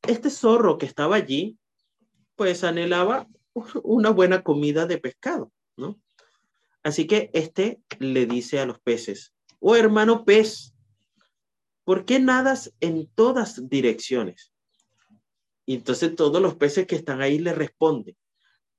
Este 0.07 0.29
zorro 0.29 0.77
que 0.77 0.85
estaba 0.85 1.15
allí, 1.15 1.57
pues 2.35 2.63
anhelaba 2.63 3.27
una 3.83 4.11
buena 4.11 4.43
comida 4.43 4.85
de 4.85 4.99
pescado, 4.99 5.51
¿no? 5.75 5.99
Así 6.83 7.07
que 7.07 7.31
este 7.33 7.81
le 7.99 8.27
dice 8.27 8.59
a 8.59 8.65
los 8.67 8.79
peces, 8.79 9.34
oh 9.67 9.75
hermano 9.75 10.25
pez, 10.25 10.75
¿por 11.85 12.05
qué 12.05 12.19
nadas 12.19 12.71
en 12.81 13.07
todas 13.15 13.67
direcciones? 13.67 14.53
Y 15.65 15.73
entonces 15.73 16.15
todos 16.15 16.39
los 16.39 16.53
peces 16.53 16.85
que 16.85 16.95
están 16.95 17.19
ahí 17.19 17.39
le 17.39 17.51
responden, 17.51 18.15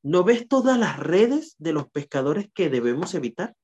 ¿no 0.04 0.22
ves 0.22 0.46
todas 0.46 0.78
las 0.78 1.00
redes 1.00 1.56
de 1.58 1.72
los 1.72 1.90
pescadores 1.90 2.48
que 2.54 2.70
debemos 2.70 3.16
evitar? 3.16 3.56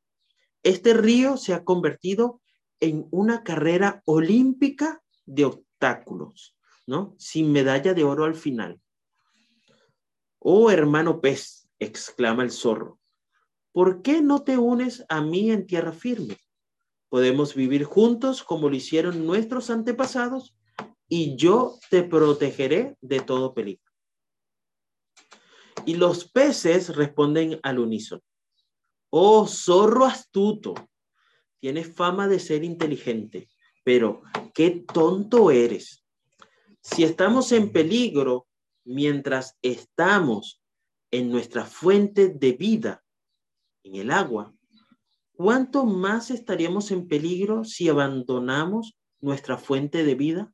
Este 0.64 0.94
río 0.94 1.36
se 1.36 1.54
ha 1.54 1.62
convertido 1.62 2.40
en 2.80 3.06
una 3.12 3.44
carrera 3.44 4.02
olímpica 4.04 5.00
de 5.24 5.44
obstáculos, 5.44 6.56
¿no? 6.88 7.14
Sin 7.18 7.52
medalla 7.52 7.94
de 7.94 8.02
oro 8.02 8.24
al 8.24 8.34
final. 8.34 8.80
Oh 10.40 10.72
hermano 10.72 11.20
pez, 11.20 11.68
exclama 11.78 12.42
el 12.42 12.50
zorro, 12.50 12.98
¿por 13.70 14.02
qué 14.02 14.22
no 14.22 14.42
te 14.42 14.58
unes 14.58 15.04
a 15.08 15.20
mí 15.20 15.52
en 15.52 15.68
tierra 15.68 15.92
firme? 15.92 16.36
Podemos 17.12 17.54
vivir 17.54 17.84
juntos 17.84 18.42
como 18.42 18.70
lo 18.70 18.74
hicieron 18.74 19.26
nuestros 19.26 19.68
antepasados 19.68 20.56
y 21.10 21.36
yo 21.36 21.78
te 21.90 22.04
protegeré 22.04 22.96
de 23.02 23.20
todo 23.20 23.52
peligro. 23.52 23.92
Y 25.84 25.96
los 25.96 26.24
peces 26.30 26.96
responden 26.96 27.60
al 27.62 27.80
unísono. 27.80 28.22
Oh, 29.10 29.46
zorro 29.46 30.06
astuto, 30.06 30.72
tienes 31.60 31.94
fama 31.94 32.28
de 32.28 32.40
ser 32.40 32.64
inteligente, 32.64 33.50
pero 33.84 34.22
qué 34.54 34.82
tonto 34.90 35.50
eres. 35.50 36.06
Si 36.80 37.04
estamos 37.04 37.52
en 37.52 37.72
peligro 37.72 38.48
mientras 38.84 39.58
estamos 39.60 40.62
en 41.10 41.30
nuestra 41.30 41.66
fuente 41.66 42.30
de 42.30 42.52
vida, 42.52 43.04
en 43.82 43.96
el 43.96 44.10
agua, 44.10 44.54
¿cuánto 45.36 45.84
más 45.84 46.30
estaríamos 46.30 46.90
en 46.90 47.08
peligro 47.08 47.64
si 47.64 47.88
abandonamos 47.88 48.96
nuestra 49.20 49.58
fuente 49.58 50.04
de 50.04 50.14
vida? 50.14 50.52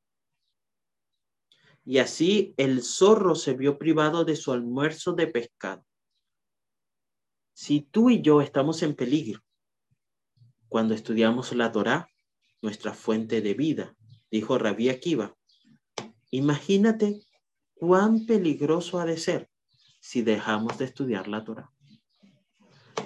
Y 1.85 1.99
así 1.99 2.55
el 2.57 2.83
zorro 2.83 3.35
se 3.35 3.55
vio 3.55 3.79
privado 3.79 4.25
de 4.25 4.37
su 4.37 4.53
almuerzo 4.53 5.13
de 5.13 5.27
pescado. 5.27 5.85
Si 7.55 7.81
tú 7.81 8.11
y 8.11 8.21
yo 8.21 8.41
estamos 8.41 8.83
en 8.83 8.95
peligro 8.95 9.43
cuando 10.69 10.95
estudiamos 10.95 11.53
la 11.55 11.73
Torá, 11.73 12.09
nuestra 12.61 12.93
fuente 12.93 13.41
de 13.41 13.55
vida, 13.55 13.97
dijo 14.31 14.59
Rabí 14.59 14.91
Akiva, 14.91 15.35
imagínate 16.31 17.23
cuán 17.75 18.27
peligroso 18.27 19.01
ha 19.01 19.07
de 19.07 19.17
ser 19.17 19.51
si 20.01 20.23
dejamos 20.23 20.79
de 20.79 20.85
estudiar 20.85 21.27
la 21.27 21.43
Torá. 21.43 21.73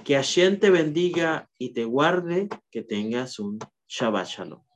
Que 0.04 0.16
Hashem 0.16 0.58
te 0.58 0.70
bendiga 0.70 1.48
y 1.58 1.72
te 1.72 1.84
guarde, 1.84 2.48
que 2.70 2.82
tengas 2.82 3.38
un 3.38 3.60
Shabbat 3.86 4.26
Shalom. 4.26 4.71